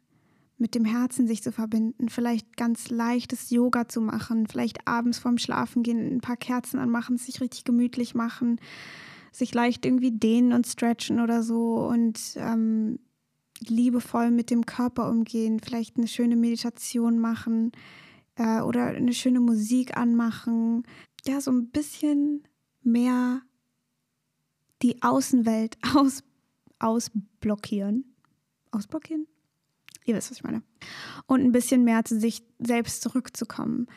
mit 0.57 0.73
dem 0.73 0.85
Herzen 0.85 1.27
sich 1.27 1.43
zu 1.43 1.51
verbinden, 1.51 2.09
vielleicht 2.09 2.57
ganz 2.57 2.89
leichtes 2.89 3.51
Yoga 3.51 3.87
zu 3.87 4.01
machen, 4.01 4.47
vielleicht 4.47 4.87
abends 4.87 5.19
vorm 5.19 5.37
Schlafen 5.37 5.83
gehen, 5.83 6.15
ein 6.15 6.21
paar 6.21 6.37
Kerzen 6.37 6.79
anmachen, 6.79 7.17
sich 7.17 7.39
richtig 7.39 7.65
gemütlich 7.65 8.15
machen, 8.15 8.59
sich 9.35 9.53
leicht 9.53 9.85
irgendwie 9.85 10.11
dehnen 10.11 10.53
und 10.53 10.65
stretchen 10.65 11.19
oder 11.19 11.43
so 11.43 11.87
und 11.87 12.19
ähm, 12.37 12.99
liebevoll 13.59 14.31
mit 14.31 14.49
dem 14.49 14.65
Körper 14.65 15.09
umgehen, 15.09 15.59
vielleicht 15.59 15.97
eine 15.97 16.07
schöne 16.07 16.35
Meditation 16.35 17.19
machen 17.19 17.71
äh, 18.35 18.61
oder 18.61 18.87
eine 18.87 19.13
schöne 19.13 19.39
Musik 19.39 19.97
anmachen. 19.97 20.83
Ja, 21.25 21.41
so 21.41 21.51
ein 21.51 21.69
bisschen 21.69 22.43
mehr 22.81 23.41
die 24.81 25.01
Außenwelt 25.01 25.77
aus, 25.95 26.23
ausblockieren. 26.79 28.15
Ausblockieren? 28.71 29.27
Ihr 30.05 30.15
wisst, 30.15 30.29
was 30.31 30.37
ich 30.37 30.43
meine. 30.43 30.61
Und 31.25 31.41
ein 31.41 31.51
bisschen 31.51 31.83
mehr 31.83 32.05
zu 32.05 32.19
sich 32.19 32.43
selbst 32.59 33.01
zurückzukommen. 33.01 33.87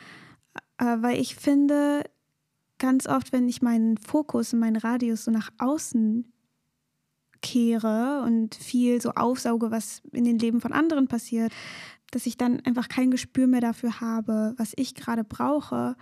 Äh, 0.77 0.97
weil 1.01 1.19
ich 1.19 1.35
finde, 1.35 2.03
ganz 2.79 3.07
oft, 3.07 3.31
wenn 3.31 3.47
ich 3.47 3.61
meinen 3.61 3.97
Fokus 3.97 4.53
und 4.53 4.59
meinen 4.59 4.77
Radius 4.77 5.25
so 5.25 5.31
nach 5.31 5.51
außen 5.57 6.31
kehre 7.41 8.23
und 8.25 8.55
viel 8.55 9.01
so 9.01 9.11
aufsauge, 9.11 9.71
was 9.71 10.01
in 10.11 10.25
den 10.25 10.39
Leben 10.39 10.61
von 10.61 10.73
anderen 10.73 11.07
passiert, 11.07 11.53
dass 12.11 12.25
ich 12.25 12.37
dann 12.37 12.59
einfach 12.65 12.89
kein 12.89 13.11
Gespür 13.11 13.47
mehr 13.47 13.61
dafür 13.61 14.01
habe, 14.01 14.53
was 14.57 14.73
ich 14.75 14.95
gerade 14.95 15.23
brauche 15.23 15.95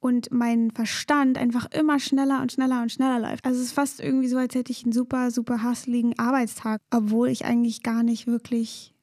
und 0.00 0.30
mein 0.30 0.70
Verstand 0.70 1.38
einfach 1.38 1.66
immer 1.70 1.98
schneller 1.98 2.40
und 2.40 2.52
schneller 2.52 2.82
und 2.82 2.92
schneller 2.92 3.18
läuft. 3.20 3.44
Also 3.44 3.60
es 3.60 3.66
ist 3.66 3.72
fast 3.72 4.00
irgendwie 4.00 4.28
so, 4.28 4.38
als 4.38 4.54
hätte 4.54 4.72
ich 4.72 4.84
einen 4.84 4.92
super, 4.92 5.30
super 5.30 5.62
hasseligen 5.62 6.18
Arbeitstag, 6.18 6.80
obwohl 6.90 7.28
ich 7.28 7.44
eigentlich 7.44 7.82
gar 7.82 8.02
nicht 8.02 8.26
wirklich 8.26 8.94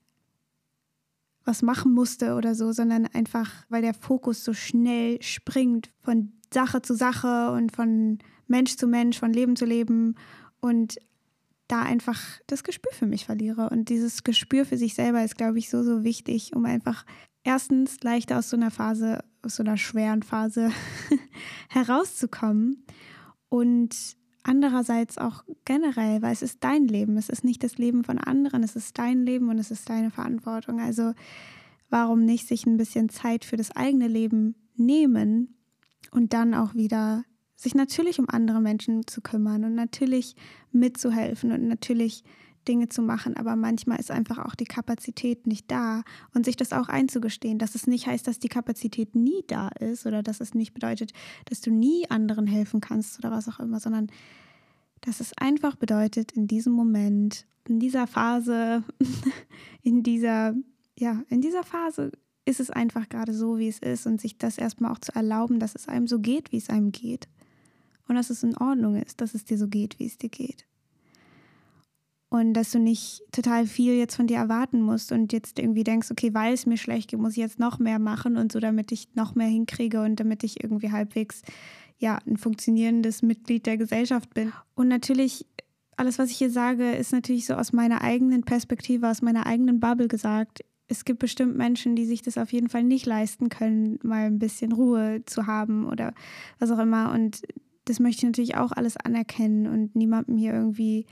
was 1.46 1.62
machen 1.62 1.94
musste 1.94 2.36
oder 2.36 2.56
so, 2.56 2.72
sondern 2.72 3.06
einfach, 3.08 3.52
weil 3.70 3.82
der 3.82 3.94
Fokus 3.94 4.44
so 4.44 4.54
schnell 4.54 5.22
springt 5.22 5.92
von 6.02 6.34
Sache 6.54 6.82
zu 6.82 6.96
Sache 6.96 7.52
und 7.52 7.72
von 7.72 8.20
Mensch 8.48 8.76
zu 8.76 8.88
Mensch, 8.88 9.20
von 9.20 9.32
Leben 9.32 9.56
zu 9.56 9.66
Leben 9.66 10.16
und 10.60 10.98
da 11.68 11.82
einfach 11.82 12.22
das 12.48 12.64
Gespür 12.64 12.92
für 12.92 13.08
mich 13.08 13.26
verliere. 13.26 13.70
Und 13.70 13.90
dieses 13.90 14.24
Gespür 14.24 14.66
für 14.66 14.78
sich 14.78 14.94
selber 14.94 15.24
ist, 15.24 15.38
glaube 15.38 15.58
ich, 15.58 15.70
so, 15.70 15.84
so 15.84 16.04
wichtig, 16.04 16.56
um 16.56 16.66
einfach 16.66 17.06
erstens 17.44 18.02
leichter 18.04 18.40
aus 18.40 18.50
so 18.50 18.58
einer 18.58 18.72
Phase, 18.72 19.24
aus 19.44 19.56
so 19.56 19.64
einer 19.64 19.78
schweren 19.78 20.24
Phase 20.24 20.72
herauszukommen 21.70 22.86
und 23.50 23.96
andererseits 24.46 25.18
auch 25.18 25.44
generell, 25.66 26.22
weil 26.22 26.32
es 26.32 26.42
ist 26.42 26.64
dein 26.64 26.88
Leben, 26.88 27.18
es 27.18 27.30
ist 27.30 27.44
nicht 27.44 27.64
das 27.64 27.78
Leben 27.78 28.04
von 28.04 28.18
anderen, 28.18 28.64
es 28.64 28.76
ist 28.76 28.98
dein 28.98 29.26
Leben 29.26 29.50
und 29.50 29.58
es 29.58 29.72
ist 29.72 29.90
deine 29.90 30.12
Verantwortung. 30.12 30.80
Also 30.80 31.14
warum 31.90 32.26
nicht 32.26 32.48
sich 32.48 32.66
ein 32.66 32.78
bisschen 32.78 33.10
Zeit 33.10 33.44
für 33.44 33.58
das 33.58 33.76
eigene 33.76 34.08
Leben 34.08 34.56
nehmen 34.76 35.56
und 36.12 36.34
dann 36.34 36.54
auch 36.54 36.76
wieder 36.76 37.24
sich 37.56 37.74
natürlich 37.74 38.20
um 38.20 38.30
andere 38.30 38.62
Menschen 38.62 39.08
zu 39.08 39.22
kümmern 39.22 39.64
und 39.64 39.76
natürlich 39.76 40.36
mitzuhelfen 40.72 41.52
und 41.52 41.68
natürlich 41.68 42.24
Dinge 42.68 42.90
zu 42.90 43.02
machen, 43.02 43.38
aber 43.38 43.56
manchmal 43.56 44.00
ist 44.00 44.12
einfach 44.12 44.40
auch 44.40 44.56
die 44.56 44.66
Kapazität 44.66 45.48
nicht 45.48 45.70
da 45.72 46.04
und 46.34 46.46
sich 46.46 46.56
das 46.56 46.74
auch 46.74 46.90
einzugestehen, 46.90 47.60
dass 47.60 47.76
es 47.76 47.88
nicht 47.88 48.08
heißt, 48.08 48.28
dass 48.28 48.40
die 48.40 48.50
Kapazität 48.50 49.16
nie 49.16 49.44
da 49.48 49.70
ist 49.70 50.06
oder 50.06 50.24
dass 50.24 50.42
es 50.42 50.54
nicht 50.54 50.74
bedeutet, 50.74 51.14
dass 51.46 51.62
du 51.62 51.72
nie 51.72 52.10
anderen 52.10 52.48
helfen 52.48 52.82
kannst 52.82 53.20
oder 53.20 53.32
was 53.32 53.48
auch 53.48 53.60
immer, 53.60 53.80
sondern 53.80 54.08
dass 55.02 55.20
es 55.20 55.32
einfach 55.38 55.76
bedeutet, 55.76 56.32
in 56.32 56.48
diesem 56.48 56.74
Moment, 56.74 57.46
in 57.68 57.80
dieser 57.80 58.08
Phase, 58.08 58.84
in 59.82 60.04
dieser, 60.04 60.56
ja, 60.98 61.24
in 61.30 61.42
dieser 61.42 61.64
Phase 61.64 62.12
ist 62.46 62.60
es 62.60 62.70
einfach 62.70 63.10
gerade 63.10 63.34
so, 63.34 63.58
wie 63.58 63.68
es 63.68 63.80
ist 63.80 64.06
und 64.06 64.22
sich 64.22 64.38
das 64.38 64.58
erstmal 64.58 64.92
auch 64.92 65.00
zu 65.00 65.14
erlauben, 65.16 65.60
dass 65.60 65.76
es 65.76 65.88
einem 65.88 66.08
so 66.08 66.20
geht, 66.20 66.52
wie 66.52 66.58
es 66.58 66.70
einem 66.70 66.92
geht. 66.92 67.28
Und 68.08 68.16
dass 68.16 68.30
es 68.30 68.44
in 68.44 68.56
Ordnung 68.58 68.96
ist, 68.96 69.20
dass 69.20 69.34
es 69.34 69.46
dir 69.46 69.58
so 69.58 69.68
geht, 69.68 69.98
wie 69.98 70.06
es 70.06 70.20
dir 70.20 70.30
geht 70.30 70.68
und 72.36 72.54
dass 72.54 72.72
du 72.72 72.80
nicht 72.80 73.22
total 73.32 73.66
viel 73.66 73.94
jetzt 73.94 74.16
von 74.16 74.28
dir 74.28 74.36
erwarten 74.36 74.82
musst 74.82 75.14
und 75.14 75.32
jetzt 75.32 75.58
irgendwie 75.58 75.86
denkst, 75.86 76.12
okay, 76.12 76.34
weil 76.34 76.54
es 76.54 76.66
mir 76.66 76.76
schlecht 76.76 77.10
geht, 77.10 77.20
muss 77.20 77.32
ich 77.32 77.38
jetzt 77.38 77.60
noch 77.60 77.80
mehr 77.80 77.98
machen 77.98 78.36
und 78.36 78.52
so, 78.52 78.60
damit 78.60 78.92
ich 78.92 79.08
noch 79.16 79.36
mehr 79.36 79.48
hinkriege 79.48 80.02
und 80.02 80.20
damit 80.20 80.44
ich 80.44 80.62
irgendwie 80.62 80.92
halbwegs 80.92 81.44
ja 81.98 82.20
ein 82.28 82.36
funktionierendes 82.36 83.22
Mitglied 83.22 83.66
der 83.66 83.78
Gesellschaft 83.78 84.34
bin. 84.34 84.52
Und 84.76 84.90
natürlich 84.90 85.46
alles, 85.96 86.20
was 86.20 86.30
ich 86.30 86.38
hier 86.38 86.50
sage, 86.50 86.92
ist 86.92 87.14
natürlich 87.14 87.46
so 87.46 87.54
aus 87.54 87.72
meiner 87.72 88.02
eigenen 88.02 88.44
Perspektive, 88.44 89.10
aus 89.10 89.22
meiner 89.22 89.46
eigenen 89.46 89.80
Bubble 89.80 90.10
gesagt. 90.10 90.60
Es 90.88 91.06
gibt 91.06 91.20
bestimmt 91.20 91.56
Menschen, 91.56 91.96
die 91.96 92.06
sich 92.06 92.22
das 92.22 92.38
auf 92.38 92.52
jeden 92.52 92.68
Fall 92.68 92.84
nicht 92.84 93.06
leisten 93.06 93.48
können, 93.48 93.98
mal 94.04 94.26
ein 94.26 94.40
bisschen 94.40 94.74
Ruhe 94.74 95.24
zu 95.26 95.48
haben 95.48 95.88
oder 95.88 96.14
was 96.60 96.70
auch 96.70 96.80
immer. 96.80 97.14
Und 97.14 97.44
das 97.86 98.02
möchte 98.02 98.20
ich 98.20 98.26
natürlich 98.26 98.58
auch 98.58 98.74
alles 98.74 98.98
anerkennen 98.98 99.68
und 99.68 99.96
niemandem 99.96 100.36
hier 100.36 100.54
irgendwie 100.54 101.06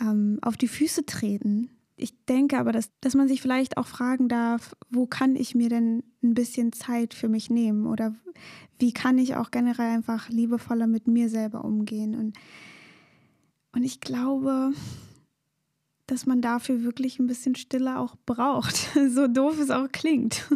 ähm, 0.00 0.38
auf 0.42 0.56
die 0.56 0.68
Füße 0.68 1.06
treten. 1.06 1.70
Ich 1.96 2.24
denke 2.24 2.58
aber, 2.58 2.72
dass, 2.72 2.90
dass 3.00 3.14
man 3.14 3.28
sich 3.28 3.42
vielleicht 3.42 3.76
auch 3.76 3.86
fragen 3.86 4.28
darf, 4.28 4.74
wo 4.90 5.06
kann 5.06 5.36
ich 5.36 5.54
mir 5.54 5.68
denn 5.68 6.02
ein 6.22 6.34
bisschen 6.34 6.72
Zeit 6.72 7.14
für 7.14 7.28
mich 7.28 7.50
nehmen 7.50 7.86
oder 7.86 8.14
wie 8.78 8.92
kann 8.92 9.18
ich 9.18 9.36
auch 9.36 9.50
generell 9.50 9.90
einfach 9.90 10.28
liebevoller 10.28 10.86
mit 10.86 11.06
mir 11.06 11.28
selber 11.28 11.64
umgehen. 11.64 12.16
Und, 12.16 12.36
und 13.72 13.84
ich 13.84 14.00
glaube, 14.00 14.72
dass 16.06 16.26
man 16.26 16.40
dafür 16.40 16.82
wirklich 16.82 17.18
ein 17.18 17.26
bisschen 17.26 17.54
Stille 17.54 17.98
auch 17.98 18.16
braucht, 18.26 18.76
so 19.10 19.28
doof 19.28 19.58
es 19.60 19.70
auch 19.70 19.88
klingt, 19.92 20.48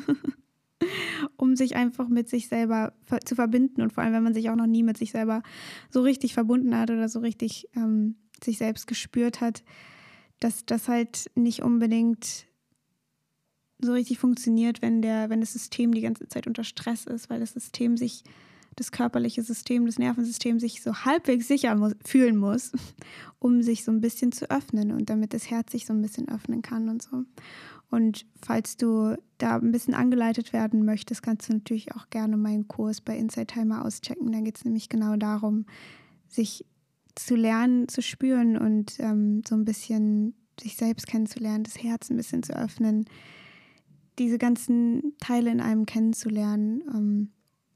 um 1.37 1.55
sich 1.55 1.77
einfach 1.77 2.09
mit 2.09 2.29
sich 2.29 2.49
selber 2.49 2.93
zu 3.25 3.35
verbinden 3.35 3.83
und 3.83 3.93
vor 3.93 4.03
allem, 4.03 4.13
wenn 4.13 4.25
man 4.25 4.35
sich 4.35 4.51
auch 4.51 4.57
noch 4.57 4.67
nie 4.67 4.83
mit 4.83 4.99
sich 4.99 5.13
selber 5.13 5.43
so 5.91 6.03
richtig 6.03 6.35
verbunden 6.35 6.77
hat 6.77 6.91
oder 6.91 7.09
so 7.09 7.21
richtig 7.21 7.69
ähm, 7.77 8.17
sich 8.43 8.59
selbst 8.59 8.87
gespürt 8.87 9.41
hat, 9.41 9.63
dass 10.41 10.67
das 10.67 10.89
halt 10.89 11.31
nicht 11.35 11.63
unbedingt 11.63 12.47
so 13.79 13.93
richtig 13.93 14.19
funktioniert, 14.19 14.83
wenn 14.83 15.03
der, 15.03 15.29
wenn 15.31 15.41
das 15.41 15.53
System 15.53 15.93
die 15.93 16.01
ganze 16.01 16.29
Zeit 16.29 16.47
unter 16.47 16.65
Stress 16.65 17.05
ist, 17.05 17.29
weil 17.29 17.41
das 17.41 17.53
System 17.53 17.97
sich, 17.97 18.25
das 18.75 18.91
körperliche 18.93 19.43
System, 19.43 19.87
das 19.87 19.99
Nervensystem 19.99 20.61
sich 20.61 20.83
so 20.83 20.95
halbwegs 20.95 21.49
sicher 21.49 21.75
muss, 21.75 21.95
fühlen 22.05 22.37
muss, 22.37 22.73
um 23.39 23.63
sich 23.63 23.85
so 23.85 23.93
ein 23.93 24.01
bisschen 24.01 24.33
zu 24.33 24.51
öffnen 24.51 24.93
und 24.93 25.11
damit 25.11 25.35
das 25.35 25.51
Herz 25.51 25.73
sich 25.73 25.87
so 25.87 25.93
ein 25.93 26.03
bisschen 26.03 26.29
öffnen 26.29 26.63
kann 26.63 26.89
und 26.89 27.03
so. 27.03 27.25
Und 27.91 28.27
falls 28.43 28.77
du 28.77 29.17
da 29.39 29.57
ein 29.57 29.71
bisschen 29.71 29.95
angeleitet 29.95 30.53
werden 30.53 30.85
möchtest, 30.85 31.23
kannst 31.23 31.49
du 31.49 31.53
natürlich 31.53 31.95
auch 31.95 32.11
gerne 32.11 32.37
meinen 32.37 32.67
Kurs 32.67 33.01
bei 33.01 33.17
Inside 33.17 33.47
Timer 33.47 33.85
auschecken. 33.85 34.33
Da 34.33 34.41
geht 34.41 34.57
es 34.57 34.65
nämlich 34.65 34.89
genau 34.89 35.17
darum, 35.17 35.67
sich 36.29 36.67
zu 37.17 37.35
lernen, 37.35 37.89
zu 37.89 38.03
spüren 38.03 38.57
und 38.57 38.99
ähm, 39.01 39.43
so 39.47 39.55
ein 39.55 39.65
bisschen 39.65 40.35
sich 40.61 40.77
selbst 40.77 41.07
kennenzulernen, 41.07 41.65
das 41.65 41.83
Herz 41.83 42.11
ein 42.11 42.17
bisschen 42.17 42.43
zu 42.43 42.57
öffnen, 42.57 43.07
diese 44.19 44.39
ganzen 44.39 45.15
Teile 45.19 45.51
in 45.51 45.61
einem 45.61 45.85
kennenzulernen, 45.87 46.83
ähm, 46.95 47.33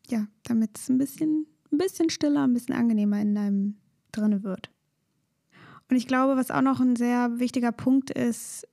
ja, 0.09 0.26
damit 0.44 0.78
es 0.78 0.88
ein 0.88 0.99
bisschen, 0.99 1.47
ein 1.73 1.78
bisschen 1.78 2.11
stiller, 2.11 2.44
ein 2.44 2.54
bisschen 2.54 2.75
angenehmer 2.75 3.20
in 3.20 3.37
einem 3.37 3.76
drinne 4.12 4.42
wird. 4.42 4.70
Und 5.90 5.97
ich 5.97 6.06
glaube, 6.06 6.37
was 6.37 6.50
auch 6.50 6.62
noch 6.62 6.80
ein 6.80 6.97
sehr 6.97 7.38
wichtiger 7.40 7.73
Punkt 7.73 8.11
ist, 8.11 8.66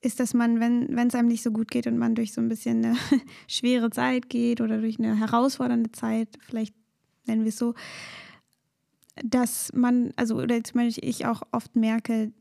ist, 0.00 0.18
dass 0.18 0.32
man, 0.32 0.60
wenn 0.60 1.08
es 1.08 1.14
einem 1.14 1.28
nicht 1.28 1.42
so 1.42 1.50
gut 1.50 1.70
geht 1.70 1.86
und 1.86 1.98
man 1.98 2.14
durch 2.14 2.32
so 2.32 2.40
ein 2.40 2.48
bisschen 2.48 2.84
eine 2.84 2.96
schwere 3.48 3.90
Zeit 3.90 4.30
geht 4.30 4.60
oder 4.62 4.80
durch 4.80 4.98
eine 4.98 5.18
herausfordernde 5.18 5.92
Zeit, 5.92 6.38
vielleicht 6.40 6.74
nennen 7.26 7.42
wir 7.42 7.50
es 7.50 7.58
so, 7.58 7.74
dass 9.24 9.72
man, 9.72 10.12
also 10.16 10.36
oder 10.36 10.62
zum 10.62 10.80
Beispiel 10.80 11.08
ich 11.08 11.26
auch 11.26 11.42
oft 11.52 11.76
merke, 11.76 12.32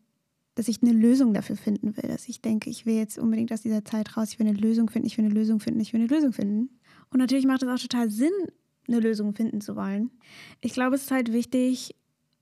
dass 0.55 0.67
ich 0.67 0.81
eine 0.81 0.91
Lösung 0.91 1.33
dafür 1.33 1.55
finden 1.55 1.95
will. 1.95 2.09
Dass 2.09 2.27
ich 2.27 2.41
denke, 2.41 2.69
ich 2.69 2.85
will 2.85 2.95
jetzt 2.95 3.17
unbedingt 3.17 3.51
aus 3.53 3.61
dieser 3.61 3.85
Zeit 3.85 4.17
raus, 4.17 4.29
ich 4.31 4.39
will 4.39 4.47
eine 4.47 4.57
Lösung 4.57 4.89
finden, 4.89 5.07
ich 5.07 5.17
will 5.17 5.25
eine 5.25 5.33
Lösung 5.33 5.59
finden, 5.59 5.79
ich 5.79 5.93
will 5.93 6.01
eine 6.01 6.09
Lösung 6.09 6.33
finden. 6.33 6.69
Und 7.11 7.19
natürlich 7.19 7.45
macht 7.45 7.63
es 7.63 7.69
auch 7.69 7.79
total 7.79 8.09
Sinn, 8.09 8.33
eine 8.87 8.99
Lösung 8.99 9.33
finden 9.33 9.61
zu 9.61 9.75
wollen. 9.75 10.11
Ich 10.61 10.73
glaube, 10.73 10.95
es 10.95 11.03
ist 11.03 11.11
halt 11.11 11.31
wichtig, 11.31 11.95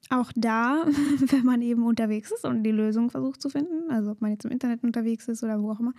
auch 0.09 0.31
da, 0.35 0.85
wenn 1.19 1.45
man 1.45 1.61
eben 1.61 1.85
unterwegs 1.85 2.31
ist 2.31 2.45
und 2.45 2.63
die 2.63 2.71
Lösung 2.71 3.09
versucht 3.09 3.41
zu 3.41 3.49
finden, 3.49 3.89
also 3.89 4.11
ob 4.11 4.21
man 4.21 4.31
jetzt 4.31 4.45
im 4.45 4.51
Internet 4.51 4.83
unterwegs 4.83 5.27
ist 5.27 5.43
oder 5.43 5.61
wo 5.61 5.71
auch 5.71 5.79
immer, 5.79 5.93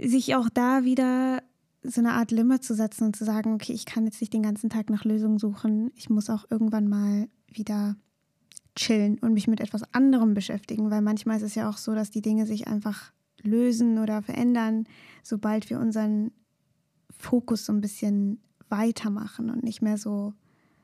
sich 0.00 0.34
auch 0.34 0.48
da 0.48 0.84
wieder 0.84 1.42
so 1.82 2.00
eine 2.00 2.12
Art 2.12 2.30
Limit 2.30 2.62
zu 2.62 2.74
setzen 2.74 3.04
und 3.04 3.16
zu 3.16 3.24
sagen, 3.24 3.54
okay, 3.54 3.72
ich 3.72 3.86
kann 3.86 4.04
jetzt 4.04 4.20
nicht 4.20 4.32
den 4.32 4.42
ganzen 4.42 4.70
Tag 4.70 4.90
nach 4.90 5.04
Lösungen 5.04 5.38
suchen. 5.38 5.90
Ich 5.96 6.10
muss 6.10 6.30
auch 6.30 6.44
irgendwann 6.50 6.88
mal 6.88 7.28
wieder 7.48 7.96
chillen 8.76 9.18
und 9.18 9.34
mich 9.34 9.48
mit 9.48 9.60
etwas 9.60 9.82
anderem 9.92 10.34
beschäftigen, 10.34 10.90
weil 10.90 11.02
manchmal 11.02 11.36
ist 11.36 11.42
es 11.42 11.54
ja 11.54 11.68
auch 11.68 11.76
so, 11.76 11.94
dass 11.94 12.10
die 12.10 12.22
Dinge 12.22 12.46
sich 12.46 12.68
einfach 12.68 13.12
lösen 13.42 13.98
oder 13.98 14.22
verändern, 14.22 14.86
sobald 15.22 15.68
wir 15.68 15.80
unseren 15.80 16.30
Fokus 17.10 17.66
so 17.66 17.72
ein 17.72 17.80
bisschen 17.80 18.40
weitermachen 18.68 19.50
und 19.50 19.62
nicht 19.62 19.82
mehr 19.82 19.98
so 19.98 20.32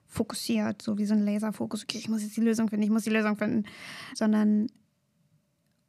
fokussiert, 0.06 0.82
so 0.82 0.98
wie 0.98 1.06
so 1.06 1.14
ein 1.14 1.24
Laserfokus, 1.24 1.84
okay, 1.84 1.98
ich 1.98 2.08
muss 2.08 2.22
jetzt 2.22 2.36
die 2.36 2.42
Lösung 2.42 2.68
finden, 2.68 2.82
ich 2.82 2.90
muss 2.90 3.04
die 3.04 3.10
Lösung 3.10 3.36
finden, 3.36 3.64
sondern 4.14 4.68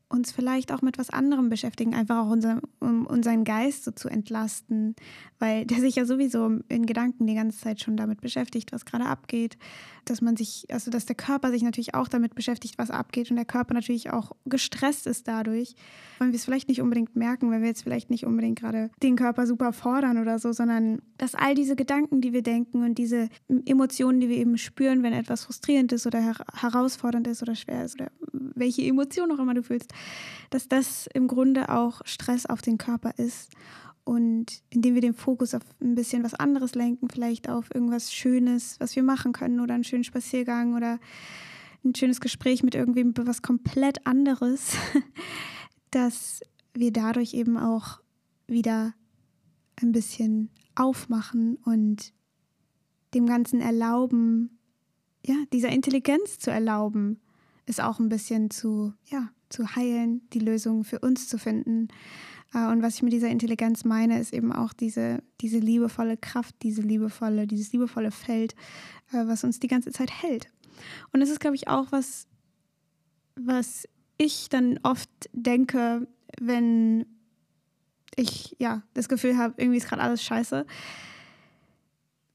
uns 0.10 0.32
vielleicht 0.32 0.72
auch 0.72 0.82
mit 0.82 0.98
was 0.98 1.12
anderem 1.12 1.50
beschäftigen, 1.50 1.94
einfach 1.94 2.26
auch 2.26 2.32
unser, 2.32 2.62
um 2.80 3.06
unseren 3.06 3.44
Geist 3.44 3.86
so 3.86 3.92
zu 3.92 4.10
entlasten, 4.10 4.96
weil 5.38 5.66
der 5.66 5.80
sich 5.80 5.96
ja 5.96 6.06
sowieso 6.06 6.60
in 6.68 6.86
Gedanken 6.88 7.28
die 7.28 7.36
ganze 7.36 7.60
Zeit 7.60 7.80
schon 7.80 7.96
damit 7.96 8.20
beschäftigt, 8.20 8.72
was 8.72 8.86
gerade 8.86 9.06
abgeht, 9.06 9.58
dass 10.06 10.22
man 10.22 10.36
sich, 10.36 10.66
also 10.72 10.90
dass 10.90 11.06
der 11.06 11.16
Körper 11.16 11.52
sich 11.52 11.62
natürlich 11.62 11.94
auch 11.94 12.08
damit 12.08 12.34
beschäftigt, 12.34 12.80
was 12.80 12.90
abgeht 12.90 13.30
und 13.30 13.36
der 13.36 13.46
Körper 13.46 13.76
natürlich 13.76 14.10
auch 14.10 14.32
gestresst 14.46 15.06
ist 15.06 15.28
dadurch, 15.28 15.76
weil 16.18 16.30
wir 16.30 16.36
es 16.36 16.46
vielleicht 16.46 16.70
nicht 16.70 16.82
unbedingt 16.82 17.16
merken, 17.16 17.52
weil 17.52 17.62
wir 17.62 17.68
jetzt 17.68 17.84
vielleicht 17.84 18.10
nicht 18.10 18.26
unbedingt 18.26 18.60
gerade 18.60 18.90
den 19.04 19.16
Körper 19.16 19.46
super 19.46 19.74
fordern 19.74 20.18
oder 20.18 20.40
so, 20.40 20.52
sondern 20.54 21.04
dass 21.18 21.36
all 21.36 21.54
diese 21.54 21.76
Gedanken, 21.76 22.22
die 22.22 22.34
wir 22.34 22.42
denken 22.42 22.84
und 22.84 22.98
diese 22.98 23.30
Emotionen, 23.66 24.20
die 24.20 24.30
wir 24.30 24.38
eben 24.38 24.58
spüren, 24.58 25.04
wenn 25.04 25.14
etwas 25.14 25.44
frustrierend 25.46 25.92
ist 25.92 26.08
oder 26.08 26.20
her 26.20 26.36
herausfordernd 26.54 27.28
ist 27.28 27.44
oder 27.44 27.56
schwer 27.56 27.86
ist 27.86 27.96
oder 27.96 28.12
welche 28.60 28.84
Emotion 28.84 29.32
auch 29.32 29.40
immer 29.40 29.54
du 29.54 29.64
fühlst, 29.64 29.94
dass 30.50 30.68
das 30.68 31.08
im 31.14 31.28
Grunde 31.28 31.70
auch 31.70 32.02
Stress 32.06 32.46
auf 32.46 32.62
den 32.62 32.78
Körper 32.78 33.14
ist. 33.18 33.52
Und 34.04 34.64
indem 34.70 34.96
wir 34.96 35.02
den 35.02 35.14
Fokus 35.14 35.54
auf 35.54 35.62
ein 35.82 35.96
bisschen 35.96 36.24
was 36.24 36.34
anderes 36.34 36.74
lenken, 36.74 37.10
vielleicht 37.10 37.50
auf 37.50 37.74
irgendwas 37.74 38.12
Schönes, 38.14 38.76
was 38.80 38.96
wir 38.96 39.04
machen 39.04 39.34
können 39.34 39.60
oder 39.60 39.76
einen 39.76 39.84
schönen 39.84 40.04
Spaziergang 40.04 40.76
oder 40.76 41.00
ein 41.84 41.94
schönes 41.96 42.20
Gespräch 42.20 42.64
mit 42.64 42.76
irgendwem 42.76 43.14
was 43.16 43.42
komplett 43.42 44.06
anderes, 44.08 44.76
dass 45.92 46.42
wir 46.74 46.92
dadurch 46.92 47.34
eben 47.34 47.58
auch 47.58 48.00
wieder 48.48 48.94
ein 49.76 49.92
bisschen 49.92 50.50
aufmachen 50.76 51.58
und 51.64 52.14
dem 53.14 53.26
Ganzen 53.26 53.62
erlauben, 53.62 54.60
ja, 55.26 55.36
dieser 55.52 55.70
Intelligenz 55.70 56.40
zu 56.40 56.52
erlauben, 56.52 57.20
ist 57.70 57.82
auch 57.82 58.00
ein 58.00 58.10
bisschen 58.10 58.50
zu, 58.50 58.94
ja, 59.06 59.30
zu 59.50 59.76
heilen, 59.76 60.28
die 60.34 60.40
Lösung 60.40 60.84
für 60.84 61.00
uns 61.00 61.28
zu 61.28 61.38
finden. 61.38 61.88
Äh, 62.54 62.68
und 62.68 62.82
was 62.82 62.96
ich 62.96 63.04
mit 63.04 63.14
dieser 63.14 63.30
Intelligenz 63.30 63.86
meine, 63.86 64.20
ist 64.20 64.34
eben 64.34 64.52
auch 64.52 64.74
diese, 64.74 65.24
diese 65.40 65.60
liebevolle 65.60 66.18
Kraft, 66.18 66.56
diese 66.64 66.82
liebevolle, 66.82 67.48
dieses 67.48 67.72
liebevolle 67.72 68.12
Feld, 68.12 68.54
äh, 69.14 69.28
was 69.28 69.44
uns 69.44 69.60
die 69.60 69.68
ganze 69.68 69.92
Zeit 69.92 70.12
hält. 70.12 70.48
Und 71.14 71.20
das 71.20 71.30
ist, 71.30 71.40
glaube 71.40 71.56
ich, 71.56 71.68
auch 71.68 71.92
was, 71.92 72.28
was 73.36 73.88
ich 74.18 74.50
dann 74.50 74.80
oft 74.84 75.10
denke, 75.34 76.08
wenn 76.40 77.06
ich 78.16 78.56
ja 78.60 78.84
das 78.94 79.08
Gefühl 79.10 79.38
habe, 79.38 79.54
irgendwie 79.58 79.78
ist 79.78 79.88
gerade 79.88 80.02
alles 80.02 80.24
scheiße, 80.24 80.66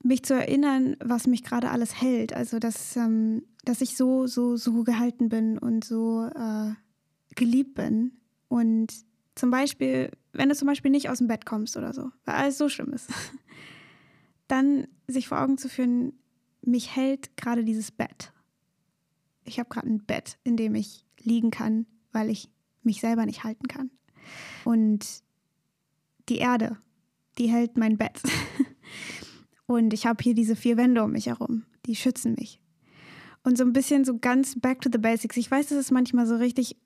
mich 0.03 0.23
zu 0.23 0.35
erinnern, 0.35 0.97
was 1.03 1.27
mich 1.27 1.43
gerade 1.43 1.71
alles 1.71 2.01
hält. 2.01 2.33
Also 2.33 2.59
dass, 2.59 2.97
ähm, 2.97 3.43
dass 3.65 3.81
ich 3.81 3.97
so, 3.97 4.27
so, 4.27 4.57
so 4.57 4.85
gehalten 4.85 5.29
bin 5.29 5.59
und 5.59 5.85
so 5.85 6.29
äh, 6.35 6.73
geliebt 7.35 7.75
bin. 7.75 8.13
Und 8.49 8.93
zum 9.35 9.51
Beispiel, 9.51 10.11
wenn 10.33 10.49
du 10.49 10.55
zum 10.55 10.67
Beispiel 10.67 10.91
nicht 10.91 11.09
aus 11.09 11.19
dem 11.19 11.27
Bett 11.27 11.47
kommst 11.47 11.77
oder 11.77 11.93
so, 11.93 12.11
weil 12.25 12.37
alles 12.37 12.59
so 12.59 12.69
schlimm 12.69 12.93
ist, 12.93 13.11
dann 14.49 14.87
sich 15.07 15.29
vor 15.29 15.41
Augen 15.41 15.59
zu 15.59 15.69
führen, 15.69 16.13
mich 16.63 16.95
hält 16.95 17.37
gerade 17.37 17.65
dieses 17.65 17.91
Bett. 17.91 18.33
Ich 19.45 19.59
habe 19.59 19.69
gerade 19.69 19.89
ein 19.89 20.05
Bett, 20.05 20.39
in 20.45 20.57
dem 20.57 20.75
ich 20.75 21.05
liegen 21.21 21.51
kann, 21.51 21.87
weil 22.13 22.31
ich 22.31 22.49
mich 22.83 23.01
selber 23.01 23.27
nicht 23.27 23.45
halten 23.45 23.69
kann. 23.69 23.91
Und 24.65 25.23
die 26.29 26.39
Erde, 26.39 26.79
die 27.39 27.49
hält 27.49 27.77
mein 27.77 27.99
Bett. 27.99 28.23
Und 29.67 29.93
ich 29.93 30.07
habe 30.07 30.23
hier 30.23 30.35
diese 30.35 30.57
vier 30.57 30.77
Wände 30.77 31.03
um 31.03 31.13
mich 31.13 31.27
herum, 31.27 31.65
die 31.87 31.97
schützen 31.97 32.35
mich. 32.39 32.61
Und 33.45 33.57
so 33.57 33.65
ein 33.65 33.73
bisschen 33.73 34.05
so 34.05 34.19
ganz 34.19 34.59
back 34.59 34.81
to 34.81 34.91
the 34.93 34.99
basics. 34.99 35.37
Ich 35.37 35.51
weiß, 35.51 35.69
dass 35.69 35.79
es 35.79 35.91
manchmal 35.91 36.27
so 36.27 36.37
richtig 36.37 36.77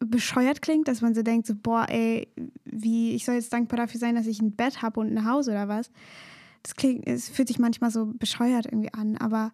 bescheuert 0.00 0.62
klingt, 0.62 0.88
dass 0.88 1.00
man 1.00 1.14
so 1.14 1.22
denkt, 1.22 1.46
so, 1.46 1.54
boah, 1.54 1.86
ey, 1.88 2.28
wie, 2.64 3.14
ich 3.14 3.24
soll 3.24 3.36
jetzt 3.36 3.52
dankbar 3.52 3.78
dafür 3.78 3.98
sein, 3.98 4.14
dass 4.14 4.26
ich 4.26 4.40
ein 4.40 4.54
Bett 4.54 4.82
habe 4.82 5.00
und 5.00 5.16
ein 5.16 5.24
Haus 5.24 5.48
oder 5.48 5.68
was. 5.68 5.90
Das 6.62 6.74
klingt, 6.74 7.06
es 7.06 7.28
fühlt 7.28 7.48
sich 7.48 7.58
manchmal 7.58 7.90
so 7.90 8.06
bescheuert 8.06 8.66
irgendwie 8.66 8.92
an, 8.92 9.16
aber 9.16 9.52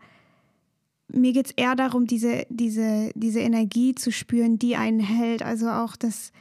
mir 1.09 1.33
geht 1.33 1.47
es 1.47 1.53
eher 1.53 1.77
darum, 1.77 2.07
diese, 2.07 2.47
diese, 2.49 3.11
diese 3.15 3.41
Energie 3.41 3.95
zu 3.95 4.11
spüren, 4.11 4.59
die 4.59 4.77
einen 4.77 5.01
hält. 5.01 5.43
Also 5.43 5.69
auch, 5.69 5.97
dass, 5.97 6.33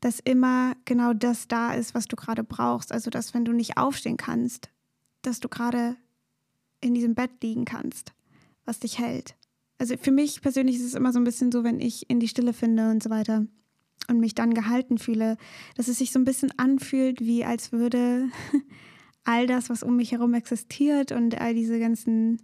dass 0.00 0.20
immer 0.20 0.74
genau 0.84 1.12
das 1.12 1.48
da 1.48 1.74
ist, 1.74 1.94
was 1.94 2.06
du 2.06 2.16
gerade 2.16 2.44
brauchst. 2.44 2.92
Also, 2.92 3.10
dass 3.10 3.34
wenn 3.34 3.44
du 3.44 3.52
nicht 3.52 3.76
aufstehen 3.76 4.16
kannst, 4.16 4.70
dass 5.22 5.40
du 5.40 5.48
gerade 5.48 5.96
in 6.80 6.94
diesem 6.94 7.14
Bett 7.14 7.30
liegen 7.42 7.64
kannst, 7.64 8.12
was 8.64 8.80
dich 8.80 8.98
hält. 8.98 9.34
Also 9.78 9.96
für 9.96 10.12
mich 10.12 10.40
persönlich 10.42 10.76
ist 10.76 10.84
es 10.84 10.94
immer 10.94 11.12
so 11.12 11.18
ein 11.18 11.24
bisschen 11.24 11.50
so, 11.50 11.64
wenn 11.64 11.80
ich 11.80 12.08
in 12.08 12.20
die 12.20 12.28
Stille 12.28 12.52
finde 12.52 12.90
und 12.90 13.02
so 13.02 13.10
weiter 13.10 13.46
und 14.08 14.20
mich 14.20 14.34
dann 14.34 14.54
gehalten 14.54 14.98
fühle, 14.98 15.36
dass 15.76 15.88
es 15.88 15.98
sich 15.98 16.12
so 16.12 16.18
ein 16.18 16.24
bisschen 16.24 16.52
anfühlt, 16.58 17.20
wie 17.20 17.44
als 17.44 17.72
würde 17.72 18.28
all 19.24 19.46
das, 19.46 19.70
was 19.70 19.82
um 19.82 19.96
mich 19.96 20.12
herum 20.12 20.34
existiert 20.34 21.12
und 21.12 21.40
all 21.40 21.54
diese 21.54 21.78
ganzen 21.78 22.40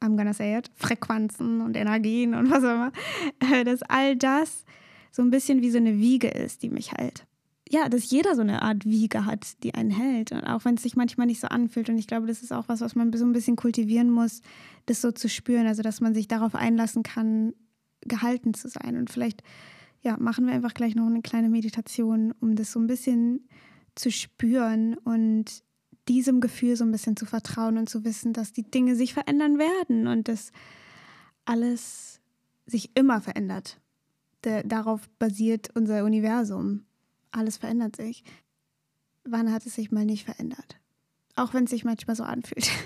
I'm 0.00 0.16
gonna 0.16 0.32
say 0.32 0.56
it, 0.56 0.70
Frequenzen 0.76 1.60
und 1.60 1.76
Energien 1.76 2.34
und 2.34 2.50
was 2.50 2.62
auch 2.62 2.74
immer, 2.74 2.92
äh, 3.52 3.64
dass 3.64 3.82
all 3.82 4.16
das 4.16 4.64
so 5.10 5.22
ein 5.22 5.30
bisschen 5.30 5.62
wie 5.62 5.70
so 5.70 5.78
eine 5.78 5.98
Wiege 5.98 6.28
ist, 6.28 6.62
die 6.62 6.70
mich 6.70 6.92
hält. 6.92 7.26
Ja, 7.70 7.88
dass 7.88 8.10
jeder 8.10 8.34
so 8.34 8.40
eine 8.40 8.62
Art 8.62 8.86
Wiege 8.86 9.26
hat, 9.26 9.62
die 9.62 9.74
einen 9.74 9.90
hält. 9.90 10.32
Und 10.32 10.44
auch 10.44 10.64
wenn 10.64 10.76
es 10.76 10.82
sich 10.82 10.96
manchmal 10.96 11.26
nicht 11.26 11.40
so 11.40 11.48
anfühlt. 11.48 11.90
Und 11.90 11.98
ich 11.98 12.06
glaube, 12.06 12.26
das 12.26 12.42
ist 12.42 12.52
auch 12.52 12.68
was, 12.68 12.80
was 12.80 12.94
man 12.94 13.12
so 13.12 13.24
ein 13.24 13.32
bisschen 13.32 13.56
kultivieren 13.56 14.10
muss, 14.10 14.40
das 14.86 15.02
so 15.02 15.12
zu 15.12 15.28
spüren. 15.28 15.66
Also, 15.66 15.82
dass 15.82 16.00
man 16.00 16.14
sich 16.14 16.28
darauf 16.28 16.54
einlassen 16.54 17.02
kann, 17.02 17.52
gehalten 18.00 18.54
zu 18.54 18.68
sein. 18.68 18.96
Und 18.96 19.10
vielleicht, 19.10 19.42
ja, 20.00 20.16
machen 20.18 20.46
wir 20.46 20.54
einfach 20.54 20.72
gleich 20.72 20.94
noch 20.94 21.06
eine 21.06 21.20
kleine 21.20 21.50
Meditation, 21.50 22.32
um 22.40 22.56
das 22.56 22.72
so 22.72 22.80
ein 22.80 22.86
bisschen 22.86 23.48
zu 23.94 24.10
spüren 24.10 24.96
und 24.96 25.62
diesem 26.08 26.40
Gefühl 26.40 26.76
so 26.76 26.84
ein 26.84 26.92
bisschen 26.92 27.16
zu 27.16 27.26
vertrauen 27.26 27.76
und 27.76 27.88
zu 27.88 28.04
wissen, 28.04 28.32
dass 28.32 28.52
die 28.52 28.68
Dinge 28.70 28.96
sich 28.96 29.12
verändern 29.12 29.58
werden 29.58 30.06
und 30.06 30.28
dass 30.28 30.52
alles 31.44 32.20
sich 32.66 32.96
immer 32.96 33.20
verändert. 33.20 33.80
Der, 34.44 34.62
darauf 34.62 35.08
basiert 35.18 35.70
unser 35.74 36.04
Universum. 36.04 36.84
Alles 37.30 37.56
verändert 37.56 37.96
sich. 37.96 38.24
Wann 39.24 39.52
hat 39.52 39.66
es 39.66 39.74
sich 39.74 39.90
mal 39.90 40.04
nicht 40.04 40.24
verändert? 40.24 40.80
Auch 41.36 41.54
wenn 41.54 41.64
es 41.64 41.70
sich 41.70 41.84
manchmal 41.84 42.16
so 42.16 42.24
anfühlt. 42.24 42.70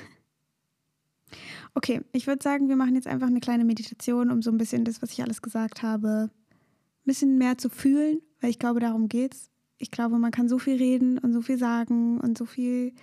Okay, 1.74 2.02
ich 2.12 2.26
würde 2.26 2.42
sagen, 2.42 2.68
wir 2.68 2.76
machen 2.76 2.96
jetzt 2.96 3.06
einfach 3.06 3.28
eine 3.28 3.40
kleine 3.40 3.64
Meditation, 3.64 4.30
um 4.30 4.42
so 4.42 4.50
ein 4.50 4.58
bisschen 4.58 4.84
das, 4.84 5.00
was 5.00 5.12
ich 5.12 5.22
alles 5.22 5.40
gesagt 5.40 5.82
habe, 5.82 6.28
ein 6.28 7.06
bisschen 7.06 7.38
mehr 7.38 7.56
zu 7.56 7.70
fühlen, 7.70 8.20
weil 8.42 8.50
ich 8.50 8.58
glaube, 8.58 8.78
darum 8.78 9.08
geht's 9.08 9.50
ich 9.82 9.90
glaube, 9.90 10.18
man 10.18 10.30
kann 10.30 10.48
so 10.48 10.60
viel 10.60 10.76
reden 10.76 11.18
und 11.18 11.32
so 11.32 11.42
viel 11.42 11.58
sagen 11.58 12.20
und 12.20 12.38
so 12.38 12.46
viel 12.46 12.94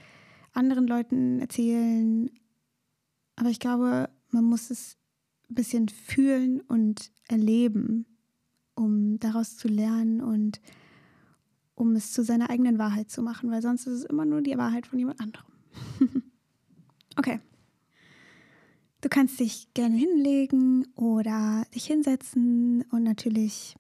anderen 0.54 0.88
Leuten 0.88 1.39
erzählen. 1.39 2.32
Aber 3.36 3.49
ich 3.49 3.60
glaube, 3.60 4.10
man 4.32 4.45
muss 4.45 4.71
es 4.71 4.95
ein 5.49 5.56
bisschen 5.56 5.89
fühlen 5.89 6.62
und 6.62 7.12
erleben, 7.28 8.06
um 8.75 9.19
daraus 9.19 9.58
zu 9.58 9.67
lernen 9.67 10.21
und 10.21 10.62
um 11.80 11.96
es 11.96 12.12
zu 12.12 12.24
seiner 12.24 12.50
eigenen 12.50 12.78
Wahrheit 12.78 13.10
zu 13.10 13.22
machen, 13.22 13.50
weil 13.52 13.62
sonst 13.62 13.88
ist 13.88 14.00
es 14.00 14.04
immer 14.04 14.26
nur 14.26 14.42
die 14.42 14.58
Wahrheit 14.58 14.86
von 14.86 15.00
jemand 15.00 15.22
anderem. 15.22 15.46
okay. 17.18 17.39
Du 19.00 19.08
kannst 19.08 19.39
dich 19.39 19.74
gerne 19.74 19.96
hinlegen 19.96 20.88
oder 20.96 21.65
dich 21.74 21.86
hinsetzen 21.86 22.84
und 22.92 23.04
natürlich, 23.04 23.78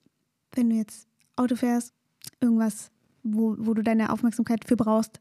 wenn 0.53 0.69
du 0.69 0.77
jetzt 0.77 1.09
Auto 1.35 1.57
fährst, 1.57 1.93
irgendwas, 2.39 2.89
wo, 3.21 3.57
wo 3.59 3.73
du 3.73 3.83
deine 3.83 4.13
Aufmerksamkeit 4.13 4.63
für 4.63 4.77
brauchst, 4.77 5.19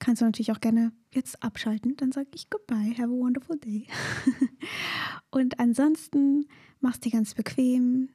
kannst 0.00 0.22
du 0.22 0.24
natürlich 0.26 0.50
auch 0.50 0.60
gerne 0.60 0.90
jetzt 1.12 1.40
abschalten. 1.40 1.94
Dann 1.96 2.10
sage 2.10 2.30
ich 2.34 2.50
goodbye, 2.50 2.94
have 2.98 3.04
a 3.04 3.10
wonderful 3.10 3.56
day. 3.60 3.86
und 5.30 5.60
ansonsten 5.60 6.46
machst 6.80 7.04
du 7.04 7.10
dir 7.10 7.16
ganz 7.16 7.34
bequem, 7.34 8.08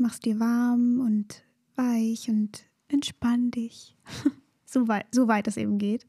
machst 0.00 0.24
dir 0.24 0.40
warm 0.40 1.00
und 1.00 1.44
weich 1.76 2.30
und 2.30 2.67
entspann 2.88 3.50
dich. 3.50 3.96
so, 4.64 4.88
weit, 4.88 5.06
so 5.12 5.28
weit 5.28 5.46
es 5.48 5.56
eben 5.56 5.78
geht. 5.78 6.06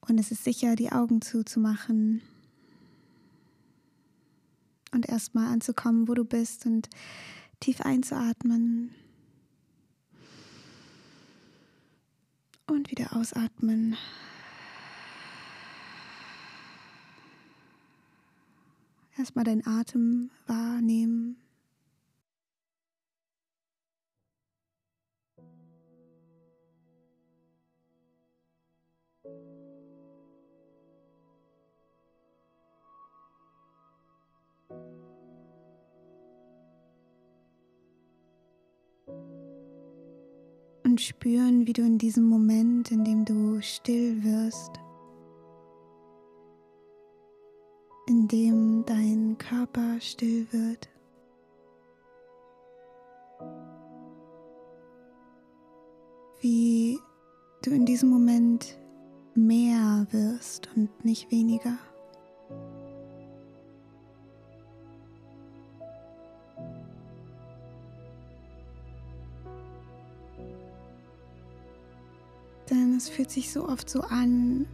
Und 0.00 0.18
es 0.18 0.30
ist 0.30 0.44
sicher, 0.44 0.76
die 0.76 0.92
Augen 0.92 1.22
zuzumachen 1.22 2.22
und 4.92 5.08
erstmal 5.08 5.52
anzukommen, 5.52 6.08
wo 6.08 6.14
du 6.14 6.24
bist 6.24 6.66
und 6.66 6.88
tief 7.60 7.80
einzuatmen 7.80 8.94
Und 12.70 12.92
wieder 12.92 13.16
ausatmen. 13.16 13.96
Erstmal 19.18 19.44
deinen 19.44 19.66
Atem 19.66 20.30
wahrnehmen. 20.46 21.36
Spüren, 41.00 41.66
wie 41.66 41.72
du 41.72 41.82
in 41.82 41.98
diesem 41.98 42.28
Moment, 42.28 42.90
in 42.90 43.04
dem 43.04 43.24
du 43.24 43.60
still 43.62 44.22
wirst, 44.22 44.72
in 48.06 48.28
dem 48.28 48.84
dein 48.84 49.36
Körper 49.38 50.00
still 50.00 50.46
wird, 50.52 50.88
wie 56.40 56.98
du 57.62 57.70
in 57.70 57.86
diesem 57.86 58.10
Moment 58.10 58.78
mehr 59.34 60.06
wirst 60.10 60.68
und 60.76 61.04
nicht 61.04 61.30
weniger. 61.30 61.78
es 73.00 73.08
fühlt 73.08 73.30
sich 73.30 73.50
so 73.50 73.66
oft 73.66 73.88
so 73.88 74.02
an, 74.02 74.66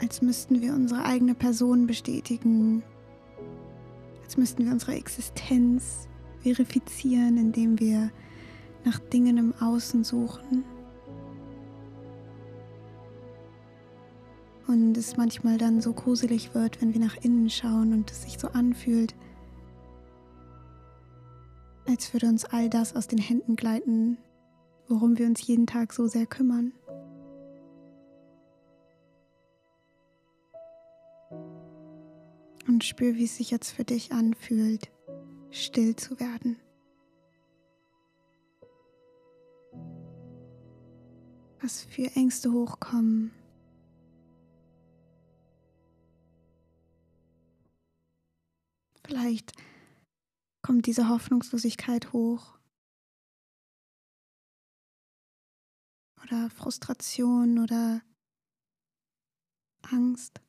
als 0.00 0.20
müssten 0.20 0.60
wir 0.60 0.74
unsere 0.74 1.04
eigene 1.04 1.36
Person 1.36 1.86
bestätigen, 1.86 2.82
als 4.24 4.36
müssten 4.36 4.64
wir 4.64 4.72
unsere 4.72 4.96
Existenz 4.96 6.08
verifizieren, 6.40 7.36
indem 7.36 7.78
wir 7.78 8.10
nach 8.84 8.98
Dingen 8.98 9.36
im 9.36 9.54
Außen 9.60 10.02
suchen. 10.02 10.64
Und 14.66 14.96
es 14.96 15.16
manchmal 15.16 15.56
dann 15.56 15.80
so 15.80 15.92
gruselig 15.92 16.52
wird, 16.52 16.82
wenn 16.82 16.92
wir 16.92 17.00
nach 17.00 17.16
innen 17.22 17.48
schauen 17.48 17.92
und 17.92 18.10
es 18.10 18.22
sich 18.22 18.40
so 18.40 18.48
anfühlt, 18.48 19.14
als 21.86 22.12
würde 22.12 22.26
uns 22.26 22.44
all 22.44 22.68
das 22.68 22.96
aus 22.96 23.06
den 23.06 23.20
Händen 23.20 23.54
gleiten, 23.54 24.18
worum 24.88 25.18
wir 25.18 25.26
uns 25.26 25.46
jeden 25.46 25.66
Tag 25.66 25.92
so 25.92 26.06
sehr 26.06 26.26
kümmern. 26.26 26.72
Und 32.66 32.84
spür, 32.84 33.14
wie 33.14 33.24
es 33.24 33.36
sich 33.36 33.50
jetzt 33.50 33.70
für 33.70 33.84
dich 33.84 34.12
anfühlt, 34.12 34.90
still 35.50 35.96
zu 35.96 36.18
werden. 36.20 36.58
Was 41.60 41.84
für 41.84 42.14
Ängste 42.14 42.52
hochkommen. 42.52 43.32
Vielleicht 49.06 49.52
kommt 50.62 50.86
diese 50.86 51.08
Hoffnungslosigkeit 51.08 52.12
hoch. 52.12 52.55
Oder 56.26 56.50
Frustration 56.50 57.60
oder 57.60 58.02
Angst. 59.82 60.40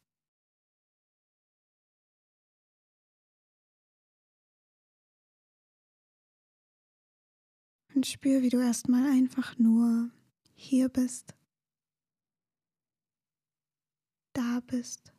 Und 7.93 8.07
spür, 8.07 8.41
wie 8.41 8.49
du 8.49 8.59
erstmal 8.59 9.05
einfach 9.05 9.59
nur 9.59 10.09
hier 10.55 10.89
bist, 10.89 11.35
da 14.33 14.61
bist. 14.65 15.16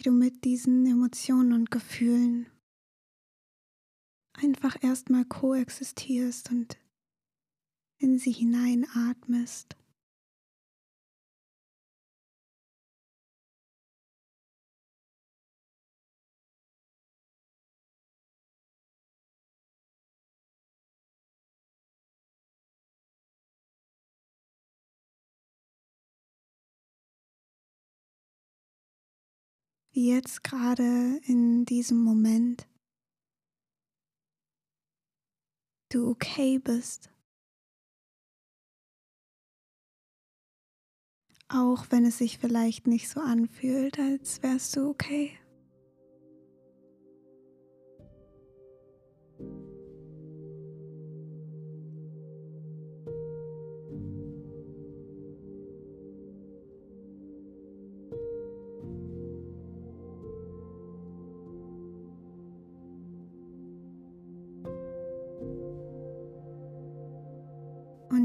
Wie 0.00 0.04
du 0.04 0.12
mit 0.12 0.44
diesen 0.46 0.86
Emotionen 0.86 1.52
und 1.52 1.70
Gefühlen 1.70 2.46
einfach 4.32 4.82
erstmal 4.82 5.26
koexistierst 5.26 6.50
und 6.50 6.78
in 7.98 8.18
sie 8.18 8.32
hineinatmest. 8.32 9.76
Wie 29.92 30.12
jetzt 30.12 30.44
gerade 30.44 31.20
in 31.24 31.64
diesem 31.64 32.02
Moment 32.02 32.68
du 35.90 36.08
okay 36.08 36.58
bist. 36.58 37.10
Auch 41.48 41.86
wenn 41.90 42.04
es 42.04 42.18
sich 42.18 42.38
vielleicht 42.38 42.86
nicht 42.86 43.08
so 43.08 43.20
anfühlt, 43.20 43.98
als 43.98 44.40
wärst 44.42 44.76
du 44.76 44.88
okay. 44.88 45.39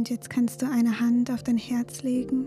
Und 0.06 0.12
jetzt 0.12 0.30
kannst 0.30 0.62
du 0.62 0.70
eine 0.70 1.00
Hand 1.00 1.32
auf 1.32 1.42
dein 1.42 1.58
Herz 1.58 2.04
legen. 2.04 2.46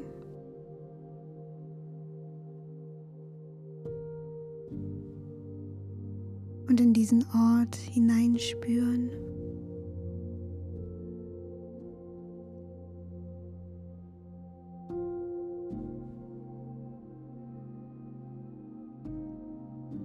Und 6.68 6.80
in 6.80 6.92
diesen 6.92 7.24
Ort 7.34 7.74
hineinspüren. 7.74 9.10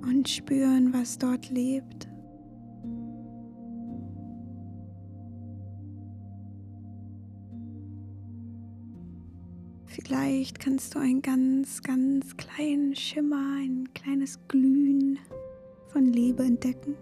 Und 0.02 0.28
spüren, 0.28 0.92
was 0.92 1.20
dort 1.20 1.52
lebt. 1.52 2.13
Vielleicht 10.06 10.60
kannst 10.60 10.96
du 10.96 11.00
einen 11.00 11.22
ganz, 11.22 11.82
ganz 11.82 12.36
kleinen 12.36 12.94
Schimmer, 12.94 13.56
ein 13.60 13.88
kleines 13.94 14.38
Glühen 14.50 15.18
von 15.88 16.06
Liebe 16.06 16.44
entdecken. 16.44 16.98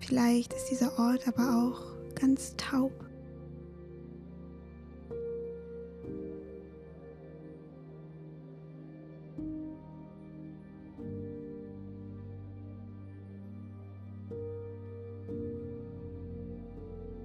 Vielleicht 0.00 0.52
ist 0.52 0.66
dieser 0.70 0.98
Ort 0.98 1.26
aber 1.28 1.56
auch 1.56 1.95
ganz 2.18 2.54
taub. 2.56 2.92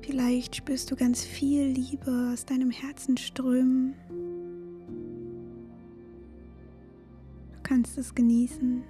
Vielleicht 0.02 0.56
spürst 0.58 0.92
du 0.92 0.96
ganz 0.96 1.24
viel 1.24 1.68
Liebe 1.68 2.32
aus 2.34 2.46
deinem 2.46 2.70
Herzen 2.70 3.16
strömen. 3.18 3.96
Du 7.54 7.60
kannst 7.64 7.98
es 7.98 8.14
genießen. 8.14 8.84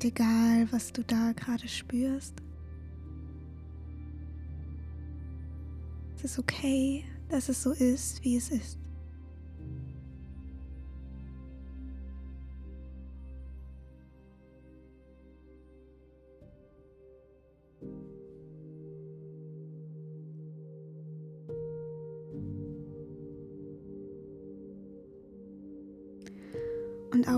Und 0.00 0.06
egal, 0.06 0.66
was 0.70 0.94
du 0.94 1.04
da 1.04 1.32
gerade 1.32 1.68
spürst, 1.68 2.32
es 6.16 6.24
ist 6.24 6.38
okay, 6.38 7.04
dass 7.28 7.50
es 7.50 7.62
so 7.62 7.72
ist, 7.72 8.24
wie 8.24 8.36
es 8.36 8.48
ist. 8.48 8.78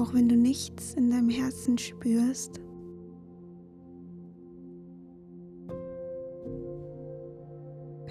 Auch 0.02 0.14
wenn 0.14 0.28
du 0.28 0.36
nichts 0.36 0.94
in 0.94 1.10
deinem 1.10 1.30
Herzen 1.30 1.78
spürst, 1.78 2.60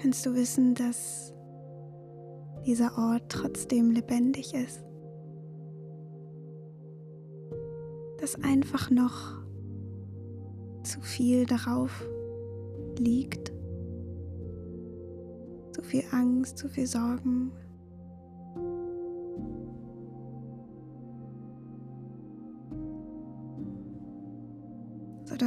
kannst 0.00 0.24
du 0.24 0.34
wissen, 0.34 0.74
dass 0.74 1.34
dieser 2.64 2.96
Ort 2.96 3.24
trotzdem 3.28 3.90
lebendig 3.90 4.54
ist. 4.54 4.82
Dass 8.20 8.42
einfach 8.42 8.90
noch 8.90 9.42
zu 10.84 11.00
viel 11.02 11.44
darauf 11.44 12.06
liegt. 12.98 13.52
Zu 15.72 15.82
viel 15.82 16.04
Angst, 16.10 16.56
zu 16.56 16.70
viel 16.70 16.86
Sorgen, 16.86 17.52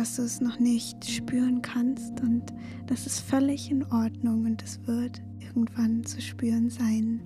sodass 0.05 0.15
du 0.17 0.21
es 0.21 0.41
noch 0.41 0.59
nicht 0.59 1.03
spüren 1.03 1.63
kannst 1.63 2.21
und 2.21 2.53
das 2.85 3.07
ist 3.07 3.21
völlig 3.21 3.71
in 3.71 3.83
Ordnung 3.85 4.45
und 4.45 4.61
es 4.61 4.79
wird 4.85 5.19
irgendwann 5.39 6.05
zu 6.05 6.21
spüren 6.21 6.69
sein. 6.69 7.21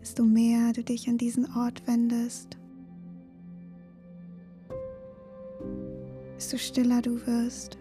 Desto 0.00 0.24
mehr 0.24 0.72
du 0.72 0.82
dich 0.82 1.10
an 1.10 1.18
diesen 1.18 1.44
Ort 1.54 1.86
wendest, 1.86 2.56
desto 6.36 6.56
stiller 6.56 7.02
du 7.02 7.26
wirst. 7.26 7.76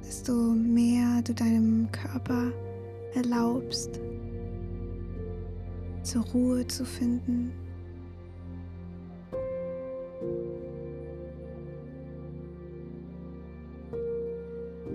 desto 0.00 0.32
mehr 0.32 1.22
du 1.22 1.34
deinem 1.34 1.90
Körper 1.90 2.52
erlaubst, 3.16 4.00
zur 6.02 6.24
Ruhe 6.26 6.66
zu 6.66 6.84
finden. 6.84 7.52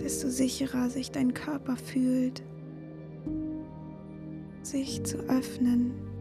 desto 0.02 0.28
sicherer 0.28 0.90
sich 0.90 1.10
dein 1.10 1.32
Körper 1.32 1.76
fühlt, 1.76 2.42
sich 4.62 5.04
zu 5.04 5.18
öffnen. 5.28 6.11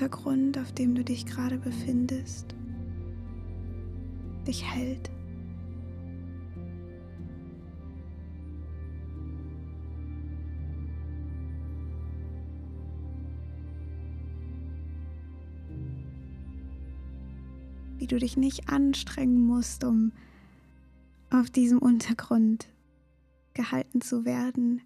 Untergrund, 0.00 0.56
auf 0.58 0.70
dem 0.70 0.94
du 0.94 1.02
dich 1.02 1.26
gerade 1.26 1.58
befindest, 1.58 2.54
dich 4.46 4.64
hält. 4.64 5.10
Wie 17.96 18.06
du 18.06 18.20
dich 18.20 18.36
nicht 18.36 18.68
anstrengen 18.68 19.44
musst, 19.44 19.82
um 19.82 20.12
auf 21.30 21.50
diesem 21.50 21.80
Untergrund 21.80 22.68
gehalten 23.52 24.00
zu 24.00 24.24
werden, 24.24 24.80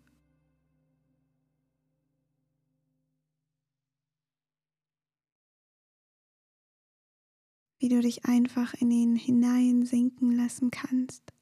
du 7.93 8.03
dich 8.03 8.25
einfach 8.25 8.75
in 8.75 8.91
ihn 8.91 9.17
hineinsinken 9.17 10.31
lassen 10.33 10.71
kannst, 10.71 11.33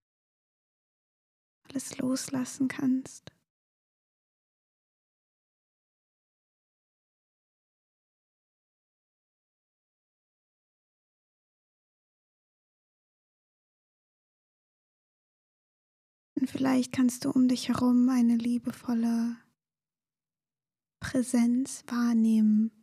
alles 1.69 1.99
loslassen 1.99 2.69
kannst. 2.69 3.33
Und 16.35 16.51
vielleicht 16.51 16.93
kannst 16.93 17.27
du 17.27 17.31
um 17.31 17.49
dich 17.49 17.69
herum 17.69 18.09
eine 18.09 18.37
liebevolle 18.37 19.37
Präsenz 20.99 21.85
wahrnehmen. 21.87 22.80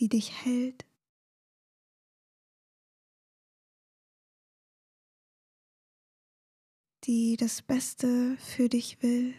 Die 0.00 0.08
dich 0.08 0.44
hält. 0.44 0.86
die 7.04 7.36
das 7.36 7.62
Beste 7.62 8.36
für 8.38 8.68
dich 8.68 9.02
will. 9.02 9.34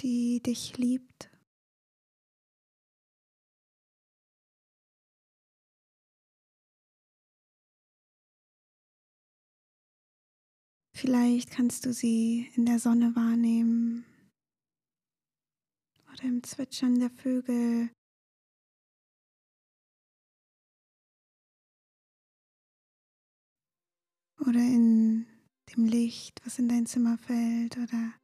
die 0.00 0.42
dich 0.42 0.76
liebt. 0.76 1.33
Vielleicht 11.04 11.50
kannst 11.50 11.84
du 11.84 11.92
sie 11.92 12.50
in 12.54 12.64
der 12.64 12.78
Sonne 12.78 13.14
wahrnehmen 13.14 14.06
oder 16.10 16.22
im 16.24 16.42
Zwitschern 16.42 16.98
der 16.98 17.10
Vögel. 17.10 17.90
Oder 24.40 24.60
in 24.60 25.26
dem 25.76 25.84
Licht, 25.84 26.40
was 26.42 26.58
in 26.58 26.70
dein 26.70 26.86
Zimmer 26.86 27.18
fällt 27.18 27.76
oder 27.76 28.14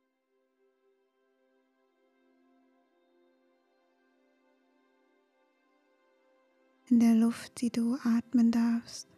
in 6.88 6.98
der 6.98 7.14
Luft, 7.14 7.60
die 7.60 7.68
du 7.68 7.96
atmen 7.96 8.50
darfst. 8.50 9.09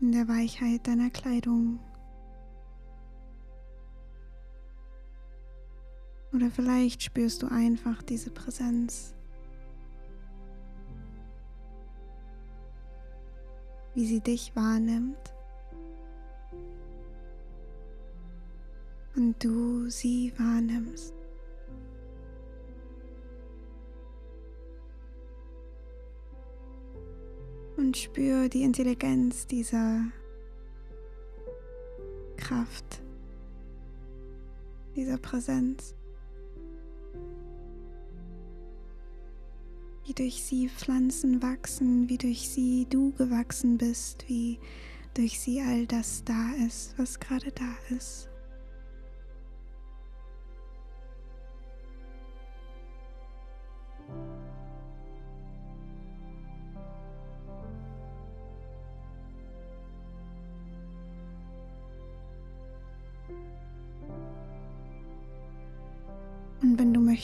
In 0.00 0.12
der 0.12 0.28
Weichheit 0.28 0.86
deiner 0.86 1.10
Kleidung. 1.10 1.80
Oder 6.32 6.50
vielleicht 6.50 7.02
spürst 7.02 7.42
du 7.42 7.46
einfach 7.48 8.02
diese 8.02 8.30
Präsenz, 8.30 9.14
wie 13.94 14.06
sie 14.06 14.20
dich 14.20 14.54
wahrnimmt 14.54 15.34
und 19.16 19.42
du 19.42 19.88
sie 19.90 20.32
wahrnimmst. 20.38 21.17
Und 27.78 27.96
spür 27.96 28.48
die 28.48 28.64
Intelligenz 28.64 29.46
dieser 29.46 30.02
Kraft, 32.36 33.00
dieser 34.96 35.16
Präsenz. 35.16 35.94
Wie 40.04 40.14
durch 40.14 40.42
sie 40.42 40.68
Pflanzen 40.68 41.40
wachsen, 41.40 42.08
wie 42.08 42.18
durch 42.18 42.48
sie 42.48 42.86
du 42.90 43.12
gewachsen 43.12 43.78
bist, 43.78 44.28
wie 44.28 44.58
durch 45.14 45.38
sie 45.38 45.60
all 45.60 45.86
das 45.86 46.24
da 46.24 46.52
ist, 46.66 46.98
was 46.98 47.20
gerade 47.20 47.52
da 47.52 47.94
ist. 47.96 48.28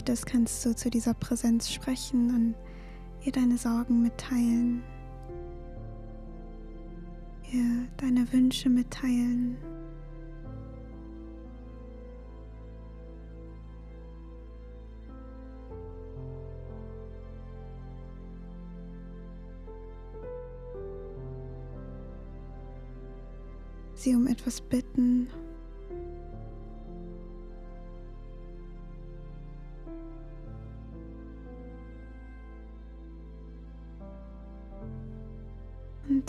Möchtest, 0.04 0.26
kannst 0.26 0.66
du 0.66 0.76
zu 0.76 0.90
dieser 0.90 1.14
Präsenz 1.14 1.70
sprechen 1.70 2.28
und 2.28 2.54
ihr 3.24 3.32
deine 3.32 3.56
Sorgen 3.56 4.02
mitteilen, 4.02 4.82
ihr 7.50 7.88
deine 7.96 8.30
Wünsche 8.30 8.68
mitteilen. 8.68 9.56
Sie 23.94 24.14
um 24.14 24.26
etwas 24.26 24.60
bitten 24.60 25.28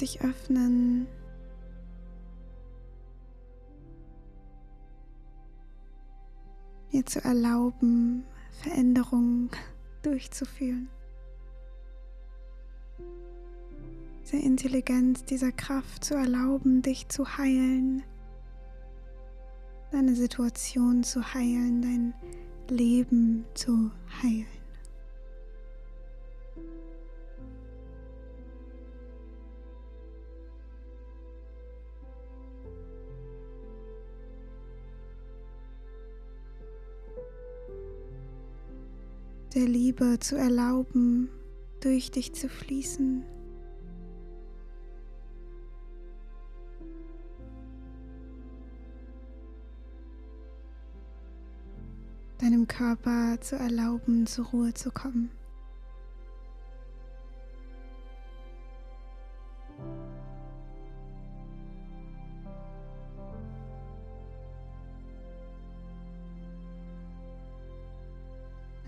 dich 0.02 0.22
öffnen. 0.22 1.08
Mir 6.92 7.06
zu 7.06 7.24
erlauben, 7.24 8.24
Veränderungen 8.62 9.50
durchzuführen. 10.02 10.90
Diese 14.24 14.38
Intelligenz, 14.38 15.24
dieser 15.24 15.52
Kraft 15.52 16.04
zu 16.04 16.16
erlauben, 16.16 16.82
dich 16.82 17.10
zu 17.10 17.38
heilen, 17.38 18.02
deine 19.92 20.16
Situation 20.16 21.04
zu 21.04 21.34
heilen, 21.34 21.82
dein 21.82 22.14
Leben 22.70 23.46
zu 23.54 23.92
heilen. 24.24 24.55
Der 39.56 39.68
Liebe 39.68 40.20
zu 40.20 40.36
erlauben, 40.36 41.30
durch 41.80 42.12
dich 42.12 42.34
zu 42.34 42.50
fließen. 42.50 43.24
Deinem 52.40 52.68
Körper 52.68 53.40
zu 53.40 53.56
erlauben, 53.56 54.28
zur 54.28 54.46
Ruhe 54.48 54.74
zu 54.74 54.92
kommen. 54.92 55.32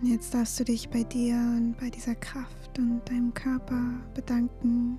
Jetzt 0.10 0.34
darfst 0.34 0.58
du 0.58 0.63
dich 0.63 0.88
bei 0.88 1.04
dir 1.04 1.36
und 1.36 1.76
bei 1.82 1.89
dieser 1.89 2.15
Kraft 2.15 2.80
und 2.80 3.02
deinem 3.10 3.34
Körper 3.34 3.82
bedanken. 4.13 4.98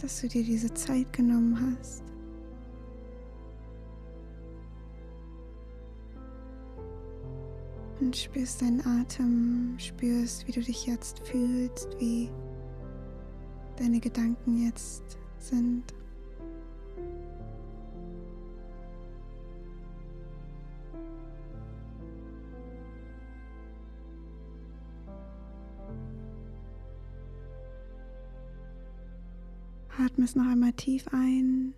dass 0.00 0.20
du 0.20 0.28
dir 0.28 0.44
diese 0.44 0.72
Zeit 0.74 1.12
genommen 1.12 1.58
hast. 1.60 2.04
Und 7.98 8.16
spürst 8.16 8.62
deinen 8.62 8.80
Atem, 8.86 9.74
spürst, 9.78 10.46
wie 10.46 10.52
du 10.52 10.60
dich 10.60 10.86
jetzt 10.86 11.26
fühlst, 11.26 11.88
wie 11.98 12.30
deine 13.76 13.98
Gedanken 13.98 14.64
jetzt 14.64 15.18
sind. 15.40 15.97
Es 30.28 30.34
noch 30.34 30.46
einmal 30.46 30.74
tief 30.74 31.08
ein 31.08 31.72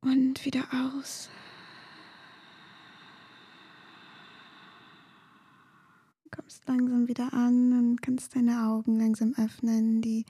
und 0.00 0.44
wieder 0.44 0.64
aus. 0.72 1.30
Kommst 6.34 6.66
langsam 6.66 7.06
wieder 7.06 7.32
an 7.32 7.72
und 7.78 8.02
kannst 8.02 8.34
deine 8.34 8.66
Augen 8.66 8.98
langsam 8.98 9.34
öffnen, 9.36 10.02
die 10.02 10.24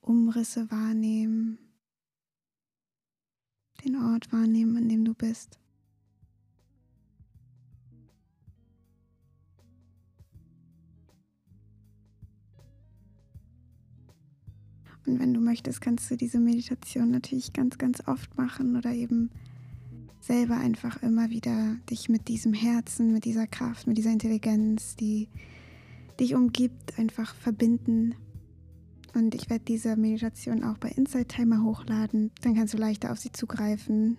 Umrisse 0.00 0.68
wahrnehmen, 0.72 1.58
den 3.84 3.94
Ort 3.94 4.32
wahrnehmen, 4.32 4.76
an 4.76 4.88
dem 4.88 5.04
du 5.04 5.14
bist. 5.14 5.60
Und 15.06 15.18
wenn 15.20 15.34
du 15.34 15.40
möchtest, 15.40 15.80
kannst 15.80 16.10
du 16.10 16.16
diese 16.16 16.40
Meditation 16.40 17.10
natürlich 17.10 17.52
ganz, 17.52 17.78
ganz 17.78 18.06
oft 18.06 18.36
machen 18.36 18.76
oder 18.76 18.92
eben 18.92 19.30
selber 20.20 20.56
einfach 20.56 21.02
immer 21.02 21.30
wieder 21.30 21.76
dich 21.90 22.08
mit 22.08 22.28
diesem 22.28 22.54
Herzen, 22.54 23.12
mit 23.12 23.24
dieser 23.24 23.46
Kraft, 23.46 23.86
mit 23.86 23.98
dieser 23.98 24.12
Intelligenz, 24.12 24.96
die 24.96 25.28
dich 26.18 26.34
umgibt, 26.34 26.98
einfach 26.98 27.34
verbinden. 27.34 28.14
Und 29.14 29.34
ich 29.34 29.50
werde 29.50 29.64
diese 29.66 29.96
Meditation 29.96 30.64
auch 30.64 30.78
bei 30.78 30.88
Inside 30.88 31.26
Timer 31.26 31.62
hochladen. 31.62 32.30
Dann 32.40 32.54
kannst 32.54 32.74
du 32.74 32.78
leichter 32.78 33.12
auf 33.12 33.18
sie 33.18 33.32
zugreifen 33.32 34.16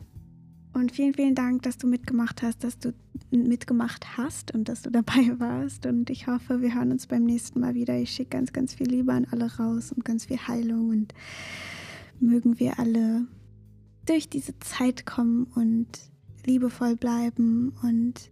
und 0.76 0.92
vielen, 0.92 1.14
vielen 1.14 1.36
Dank, 1.36 1.64
dass 1.64 1.78
du 1.78 1.88
mitgemacht 1.88 2.42
hast, 2.42 2.64
dass 2.64 2.78
du 2.78 2.94
mitgemacht 3.32 4.18
hast 4.18 4.54
und 4.54 4.68
dass 4.68 4.82
du 4.82 4.92
dabei 4.92 5.40
warst. 5.40 5.86
Und 5.86 6.10
ich 6.10 6.28
hoffe, 6.28 6.62
wir 6.62 6.76
hören 6.76 6.92
uns 6.92 7.08
beim 7.08 7.24
nächsten 7.24 7.62
Mal 7.62 7.76
wieder. 7.76 7.98
Ich 7.98 8.12
schicke 8.12 8.32
ganz, 8.32 8.52
ganz 8.52 8.74
viel 8.74 8.88
Liebe 8.88 9.14
an 9.14 9.26
alle 9.32 9.56
raus 9.56 9.94
und 9.94 10.04
ganz 10.04 10.26
viel 10.26 10.38
Heilung. 10.38 10.90
Und 10.90 11.14
mögen 12.20 12.60
wir 12.60 12.78
alle 12.78 13.26
durch 14.06 14.30
diese 14.30 14.60
Zeit 14.60 15.06
kommen 15.06 15.46
und 15.56 15.88
liebevoll 16.46 16.98
bleiben. 16.98 17.74
Und 17.82 18.30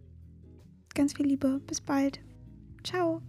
ganz 0.94 1.14
viel 1.14 1.26
Liebe. 1.26 1.60
Bis 1.66 1.80
bald. 1.80 2.20
Ciao. 2.82 3.22